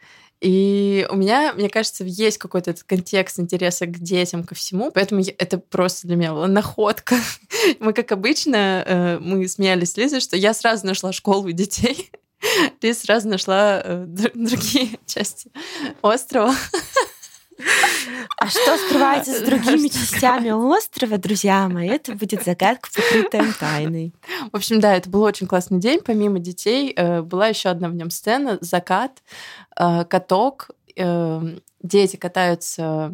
И 0.41 1.05
у 1.09 1.15
меня, 1.15 1.53
мне 1.53 1.69
кажется, 1.69 2.05
есть 2.05 2.37
какой-то 2.37 2.71
этот 2.71 2.83
контекст 2.83 3.39
интереса 3.39 3.85
к 3.85 3.99
детям, 3.99 4.45
ко 4.45 4.55
всему, 4.55 4.89
поэтому 4.89 5.21
это 5.37 5.57
просто 5.57 6.07
для 6.07 6.15
меня 6.15 6.33
была 6.33 6.47
находка. 6.47 7.17
Мы, 7.79 7.91
как 7.91 8.11
обычно, 8.13 8.83
э, 8.85 9.19
мы 9.19 9.45
смеялись 9.49 9.91
с 9.91 9.97
Лизой, 9.97 10.21
что 10.21 10.37
я 10.37 10.53
сразу 10.53 10.85
нашла 10.85 11.11
школу 11.11 11.51
детей, 11.51 12.09
Лиза 12.81 13.01
сразу 13.01 13.27
нашла 13.27 13.81
э, 13.83 14.05
другие 14.33 14.97
части 15.05 15.51
острова. 16.01 16.55
А 18.37 18.47
что 18.47 18.77
скрывается 18.77 19.33
с 19.33 19.41
другими 19.41 19.87
частями 19.87 20.49
острова, 20.49 21.17
друзья 21.17 21.67
мои, 21.67 21.89
это 21.89 22.13
будет 22.13 22.43
загадка, 22.43 22.89
покрытая 22.95 23.53
тайной. 23.59 24.13
В 24.51 24.55
общем, 24.55 24.79
да, 24.79 24.95
это 24.95 25.09
был 25.09 25.23
очень 25.23 25.47
классный 25.47 25.79
день. 25.79 25.99
Помимо 26.03 26.39
детей 26.39 26.93
э, 26.95 27.21
была 27.21 27.47
еще 27.47 27.69
одна 27.69 27.89
в 27.89 27.95
нем 27.95 28.09
сцена, 28.09 28.57
закат, 28.61 29.23
э, 29.77 30.05
каток, 30.05 30.69
э, 30.95 31.41
дети 31.81 32.15
катаются 32.15 33.11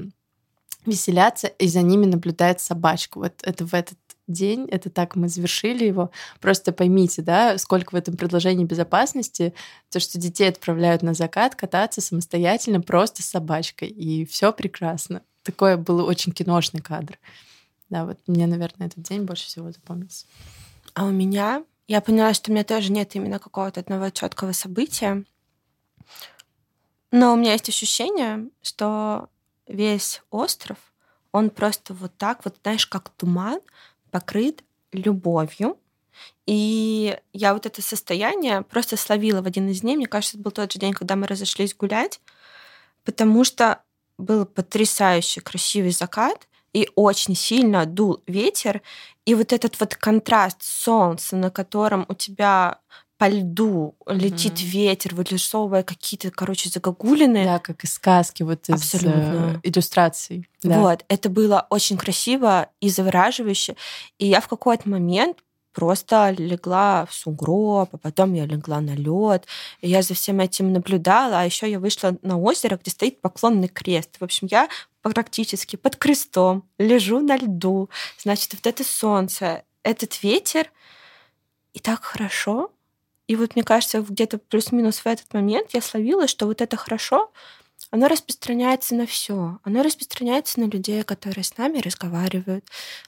веселятся, 0.86 1.48
и 1.48 1.68
за 1.68 1.82
ними 1.82 2.06
наблюдает 2.06 2.62
собачка. 2.62 3.18
Вот 3.18 3.34
это 3.42 3.66
в 3.66 3.74
этот 3.74 3.98
день, 4.28 4.68
это 4.70 4.90
так 4.90 5.16
мы 5.16 5.28
завершили 5.28 5.86
его. 5.86 6.12
Просто 6.40 6.72
поймите, 6.72 7.22
да, 7.22 7.58
сколько 7.58 7.92
в 7.92 7.96
этом 7.96 8.18
предложении 8.18 8.66
безопасности, 8.66 9.54
то, 9.90 10.00
что 10.00 10.20
детей 10.20 10.50
отправляют 10.50 11.02
на 11.02 11.14
закат 11.14 11.56
кататься 11.56 12.02
самостоятельно 12.02 12.82
просто 12.82 13.24
с 13.24 13.28
собачкой, 13.28 13.90
и 13.90 14.26
все 14.26 14.52
прекрасно. 14.52 15.22
Такой 15.44 15.78
был 15.78 16.04
очень 16.06 16.32
киношный 16.32 16.82
кадр. 16.82 17.20
Да, 17.90 18.06
вот 18.06 18.20
мне, 18.28 18.48
наверное, 18.48 18.88
этот 18.88 19.04
день 19.04 19.24
больше 19.24 19.46
всего 19.46 19.72
запомнился. 19.72 20.26
А 20.94 21.06
у 21.06 21.12
меня, 21.12 21.64
я 21.88 22.02
поняла, 22.02 22.34
что 22.34 22.50
у 22.50 22.54
меня 22.54 22.64
тоже 22.64 22.92
нет 22.92 23.16
именно 23.16 23.40
какого-то 23.40 23.80
одного 23.80 24.10
четкого 24.10 24.54
события, 24.54 25.24
но 27.12 27.34
у 27.34 27.38
меня 27.38 27.54
есть 27.54 27.70
ощущение, 27.70 28.50
что 28.62 29.30
весь 29.68 30.22
остров, 30.32 30.78
он 31.32 31.50
просто 31.50 31.94
вот 31.94 32.18
так, 32.18 32.44
вот 32.44 32.58
знаешь, 32.62 32.86
как 32.88 33.10
туман, 33.10 33.60
покрыт 34.16 34.64
любовью. 34.94 35.78
И 36.46 37.20
я 37.34 37.54
вот 37.54 37.66
это 37.66 37.82
состояние 37.82 38.62
просто 38.62 38.96
словила 38.96 39.42
в 39.42 39.46
один 39.46 39.68
из 39.68 39.82
дней. 39.82 39.98
Мне 39.98 40.06
кажется, 40.06 40.38
это 40.38 40.44
был 40.46 40.52
тот 40.52 40.72
же 40.72 40.80
день, 40.80 40.94
когда 40.94 41.18
мы 41.18 41.28
разошлись 41.28 41.76
гулять, 41.76 42.22
потому 43.04 43.44
что 43.44 43.82
был 44.18 44.46
потрясающий 44.46 45.42
красивый 45.42 45.92
закат, 45.92 46.48
и 46.72 46.90
очень 46.96 47.36
сильно 47.36 47.86
дул 47.86 48.24
ветер, 48.26 48.82
и 49.26 49.36
вот 49.36 49.52
этот 49.52 49.78
вот 49.82 49.96
контраст 49.96 50.64
солнца, 50.64 51.36
на 51.36 51.50
котором 51.52 52.06
у 52.08 52.14
тебя 52.14 52.80
по 53.18 53.30
льду 53.30 53.96
летит 54.08 54.56
mm-hmm. 54.56 54.66
ветер, 54.66 55.16
вырисовывая 55.16 55.84
какие-то, 55.84 56.32
короче, 56.32 56.70
загогулины. 56.70 57.46
Да, 57.46 57.60
как 57.60 57.84
из 57.84 57.94
сказки, 57.94 58.44
вот 58.44 58.68
из 58.68 58.76
Абсолютно. 58.76 59.60
Э, 59.64 59.70
иллюстраций. 59.70 60.50
Да. 60.62 60.80
Вот, 60.80 61.06
это 61.08 61.30
было 61.30 61.66
очень 61.70 61.98
красиво 61.98 62.70
и 62.82 62.90
завораживающе. 62.90 63.78
И 64.18 64.28
я 64.28 64.42
в 64.42 64.48
какой-то 64.48 64.90
момент 64.90 65.38
просто 65.76 66.34
легла 66.38 67.06
в 67.06 67.14
сугроб, 67.14 67.90
а 67.92 67.98
потом 67.98 68.34
я 68.34 68.46
легла 68.46 68.82
на 68.82 68.96
лед. 68.96 69.46
И 69.82 69.90
я 69.90 70.02
за 70.02 70.14
всем 70.14 70.40
этим 70.40 70.74
наблюдала, 70.74 71.42
а 71.42 71.46
еще 71.46 71.70
я 71.70 71.80
вышла 71.80 72.18
на 72.22 72.38
озеро, 72.38 72.78
где 72.78 72.92
стоит 72.92 73.22
поклонный 73.22 73.68
крест. 73.68 74.18
В 74.20 74.24
общем, 74.24 74.48
я 74.50 74.68
практически 75.02 75.76
под 75.76 75.98
крестом 75.98 76.64
лежу 76.80 77.20
на 77.20 77.38
льду. 77.38 77.90
Значит, 78.18 78.54
вот 78.54 78.66
это 78.66 78.84
солнце, 78.84 79.64
этот 79.84 80.24
ветер, 80.24 80.72
и 81.74 81.80
так 81.80 82.04
хорошо. 82.04 82.72
И 83.28 83.36
вот 83.36 83.56
мне 83.56 83.64
кажется, 83.64 84.02
где-то 84.02 84.38
плюс-минус 84.38 85.00
в 85.00 85.08
этот 85.08 85.34
момент 85.34 85.70
я 85.74 85.82
словила, 85.82 86.28
что 86.28 86.46
вот 86.46 86.62
это 86.62 86.78
хорошо, 86.78 87.32
оно 87.92 88.08
распространяется 88.08 88.96
на 88.96 89.06
все. 89.06 89.60
Оно 89.64 89.84
распространяется 89.84 90.60
на 90.60 90.66
людей, 90.66 91.04
которые 91.04 91.44
с 91.44 91.58
нами 91.58 91.80
разговаривают. 91.80 92.66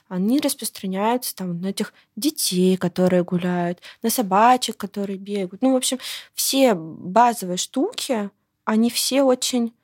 Они 0.08 0.40
распространяются 0.40 1.34
там 1.34 1.60
на 1.60 1.68
этих 1.68 1.92
детей, 2.16 2.76
которые 2.76 3.24
гуляют, 3.24 3.80
на 4.02 4.10
собачек, 4.10 4.76
которые 4.76 5.18
бегают. 5.18 5.62
Ну, 5.62 5.72
в 5.72 5.76
общем, 5.76 5.98
все 6.34 6.74
базовые 6.74 7.58
штуки, 7.58 8.30
они 8.64 8.90
все 8.90 9.22
очень 9.22 9.74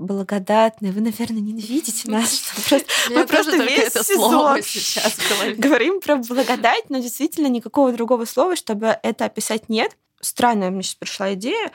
благодатные. 0.00 0.92
Вы, 0.92 1.00
наверное, 1.00 1.40
ненавидите 1.40 2.10
нас, 2.10 2.34
что 2.34 2.54
просто, 2.68 2.86
мы 3.10 3.26
просто 3.26 3.56
весь 3.56 3.78
это 3.78 4.02
сейчас 4.62 5.16
говорим 5.56 6.00
про 6.00 6.16
благодать, 6.16 6.88
но 6.88 6.98
действительно 6.98 7.46
никакого 7.46 7.92
другого 7.92 8.24
слова, 8.24 8.56
чтобы 8.56 8.98
это 9.02 9.26
описать, 9.26 9.68
нет. 9.68 9.96
Странная 10.20 10.70
мне 10.70 10.82
сейчас 10.82 10.96
пришла 10.96 11.34
идея. 11.34 11.70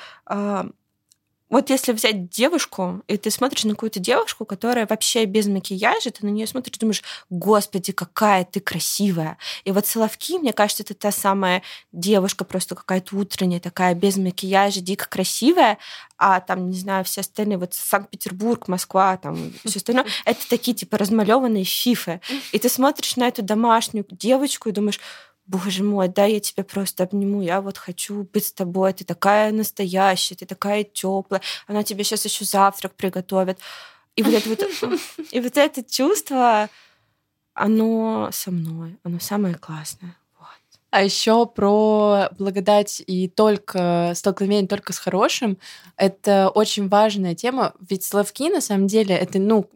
Вот 1.50 1.70
если 1.70 1.92
взять 1.92 2.30
девушку, 2.30 3.04
и 3.08 3.18
ты 3.18 3.30
смотришь 3.30 3.66
на 3.66 3.72
какую-то 3.72 4.00
девушку, 4.00 4.46
которая 4.46 4.88
вообще 4.88 5.26
без 5.26 5.46
макияжа, 5.46 6.10
ты 6.10 6.26
на 6.26 6.30
нее 6.30 6.48
смотришь, 6.48 6.78
думаешь, 6.80 7.04
господи, 7.30 7.92
какая 7.92 8.46
ты 8.46 8.60
красивая. 8.60 9.38
И 9.64 9.72
вот 9.72 9.86
Соловки, 9.86 10.40
мне 10.40 10.54
кажется, 10.54 10.82
это 10.82 10.96
та 10.96 11.12
самая 11.12 11.62
девушка, 11.92 12.46
просто 12.46 12.74
какая-то 12.74 13.16
утренняя, 13.16 13.60
такая 13.60 13.94
без 13.94 14.18
макияжа, 14.18 14.82
дико 14.82 15.08
красивая, 15.08 15.78
а 16.18 16.40
там, 16.40 16.72
не 16.72 16.78
знаю, 16.78 17.04
все 17.06 17.22
остальные, 17.22 17.60
вот 17.60 17.76
Санкт-Петербург, 17.76 18.68
Москва, 18.68 19.16
там 19.18 19.54
все 19.66 19.78
остальное, 19.78 20.08
это 20.26 20.50
такие 20.50 20.76
типа 20.76 20.98
размалеванные 20.98 21.64
фифы. 21.64 22.22
И 22.54 22.60
ты 22.60 22.70
смотришь 22.70 23.18
на 23.18 23.28
эту 23.28 23.44
домашнюю 23.44 24.06
девочку 24.10 24.70
и 24.70 24.72
думаешь, 24.72 25.00
боже 25.48 25.84
мой, 25.84 26.08
да, 26.08 26.26
я 26.26 26.40
тебя 26.40 26.64
просто 26.64 27.04
обниму, 27.04 27.42
я 27.42 27.62
вот 27.62 27.78
хочу 27.78 28.28
быть 28.34 28.46
с 28.46 28.52
тобой, 28.52 28.94
ты 28.94 29.06
такая 29.06 29.52
настоящая, 29.52 30.36
ты 30.36 30.46
такая 30.46 30.84
теплая, 30.84 31.42
она 31.68 31.84
тебе 31.84 32.04
сейчас 32.04 32.26
еще 32.26 32.46
завтрак 32.46 32.94
приготовит. 32.96 33.60
И 34.16 34.24
вот 34.24 34.34
это 34.34 34.50
вот, 34.50 35.00
и 35.32 35.40
вот 35.40 35.58
это 35.58 35.84
чувство, 35.84 36.70
оно 37.54 38.30
со 38.32 38.52
мной, 38.52 38.98
оно 39.04 39.20
самое 39.20 39.56
классное. 39.56 40.16
А 40.96 41.04
еще 41.04 41.46
про 41.46 42.30
благодать 42.38 43.04
и 43.06 43.28
только 43.28 44.14
столкновение 44.16 44.66
только 44.66 44.94
с 44.94 44.98
хорошим. 44.98 45.58
Это 45.98 46.48
очень 46.48 46.88
важная 46.88 47.36
тема. 47.36 47.74
Ведь 47.90 48.06
словки, 48.06 48.50
на 48.50 48.62
самом 48.62 48.88
деле, 48.88 49.14
это, 49.14 49.38
ну, 49.38 49.70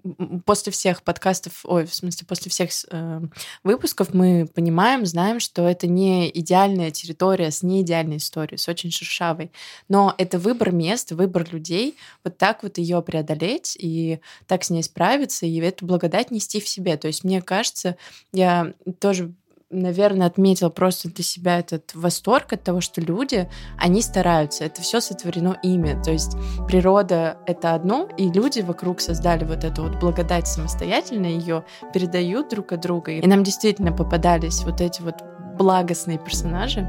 после 0.45 0.71
всех 0.71 1.03
подкастов, 1.03 1.65
ой, 1.65 1.85
в 1.85 1.93
смысле, 1.93 2.25
после 2.25 2.49
всех 2.49 2.69
э, 2.89 3.19
выпусков 3.65 4.13
мы 4.13 4.47
понимаем, 4.53 5.05
знаем, 5.05 5.41
что 5.41 5.67
это 5.67 5.87
не 5.87 6.29
идеальная 6.29 6.89
территория 6.89 7.51
с 7.51 7.63
неидеальной 7.63 8.15
историей, 8.15 8.57
с 8.57 8.69
очень 8.69 8.89
шершавой. 8.89 9.51
Но 9.89 10.15
это 10.17 10.39
выбор 10.39 10.71
мест, 10.71 11.11
выбор 11.11 11.45
людей. 11.51 11.97
Вот 12.23 12.37
так 12.37 12.63
вот 12.63 12.77
ее 12.77 13.01
преодолеть 13.01 13.75
и 13.77 14.21
так 14.47 14.63
с 14.63 14.69
ней 14.69 14.83
справиться, 14.83 15.45
и 15.45 15.59
эту 15.59 15.85
благодать 15.85 16.31
нести 16.31 16.61
в 16.61 16.69
себе. 16.69 16.95
То 16.95 17.07
есть, 17.07 17.25
мне 17.25 17.41
кажется, 17.41 17.97
я 18.31 18.73
тоже 18.99 19.33
наверное, 19.69 20.27
отметил 20.27 20.69
просто 20.69 21.09
для 21.09 21.23
себя 21.23 21.59
этот 21.59 21.93
восторг 21.93 22.53
от 22.53 22.63
того, 22.63 22.81
что 22.81 23.01
люди, 23.01 23.49
они 23.77 24.01
стараются. 24.01 24.65
Это 24.65 24.81
все 24.81 24.99
сотворено 24.99 25.57
ими. 25.63 26.01
То 26.03 26.11
есть 26.11 26.35
природа— 26.67 27.37
это 27.45 27.73
одно, 27.73 28.07
и 28.17 28.29
люди 28.29 28.61
вокруг 28.61 29.01
создали 29.01 29.45
вот 29.45 29.63
эту 29.63 29.83
вот 29.83 29.99
благодать 29.99 30.47
самостоятельно, 30.47 31.27
ее 31.27 31.63
передают 31.93 32.49
друг 32.49 32.71
от 32.71 32.81
друга. 32.81 33.11
И 33.11 33.27
нам 33.27 33.43
действительно 33.43 33.91
попадались 33.91 34.63
вот 34.63 34.81
эти 34.81 35.01
вот 35.01 35.15
благостные 35.57 36.17
персонажи. 36.17 36.87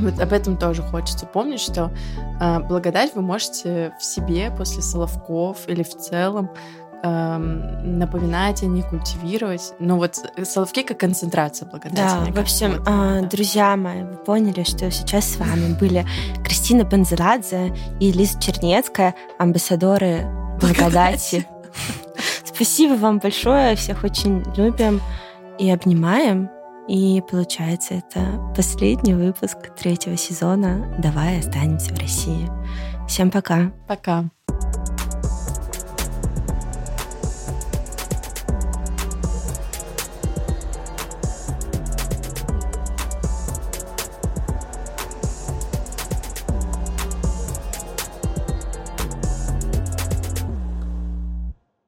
Вот 0.00 0.18
об 0.18 0.32
этом 0.32 0.56
тоже 0.56 0.82
хочется 0.82 1.24
помнить, 1.24 1.60
что 1.60 1.92
э, 2.40 2.60
благодать 2.60 3.14
вы 3.14 3.22
можете 3.22 3.94
в 3.98 4.04
себе 4.04 4.50
после 4.50 4.82
Соловков 4.82 5.68
или 5.68 5.82
в 5.82 5.96
целом 5.96 6.50
эм, 7.04 7.98
напоминать 7.98 8.62
о 8.62 8.66
них, 8.66 8.88
культивировать. 8.88 9.74
Ну 9.78 9.96
вот 9.96 10.16
соловки 10.44 10.82
как 10.82 10.98
концентрация 10.98 11.68
благодати. 11.68 11.96
Да, 11.96 12.32
в 12.32 12.38
общем, 12.40 12.82
э, 12.86 13.28
друзья 13.28 13.76
мои, 13.76 14.02
вы 14.02 14.16
поняли, 14.16 14.64
что 14.64 14.90
сейчас 14.90 15.34
с 15.34 15.36
вами 15.36 15.76
были 15.78 16.06
Кристина 16.44 16.82
Бензеладзе 16.84 17.74
и 18.00 18.10
Лиза 18.10 18.40
Чернецкая, 18.40 19.14
амбассадоры 19.38 20.26
благодати. 20.60 21.46
Спасибо 22.44 22.94
вам 22.94 23.18
большое, 23.18 23.76
всех 23.76 24.04
очень 24.04 24.42
любим 24.56 25.00
и 25.58 25.70
обнимаем. 25.70 26.48
И 26.88 27.22
получается, 27.30 27.94
это 27.94 28.52
последний 28.54 29.14
выпуск 29.14 29.56
третьего 29.78 30.16
сезона 30.16 30.94
«Давай 30.98 31.38
останемся 31.38 31.94
в 31.94 31.98
России». 31.98 32.50
Всем 33.08 33.30
пока. 33.30 33.72
Пока. 33.88 34.24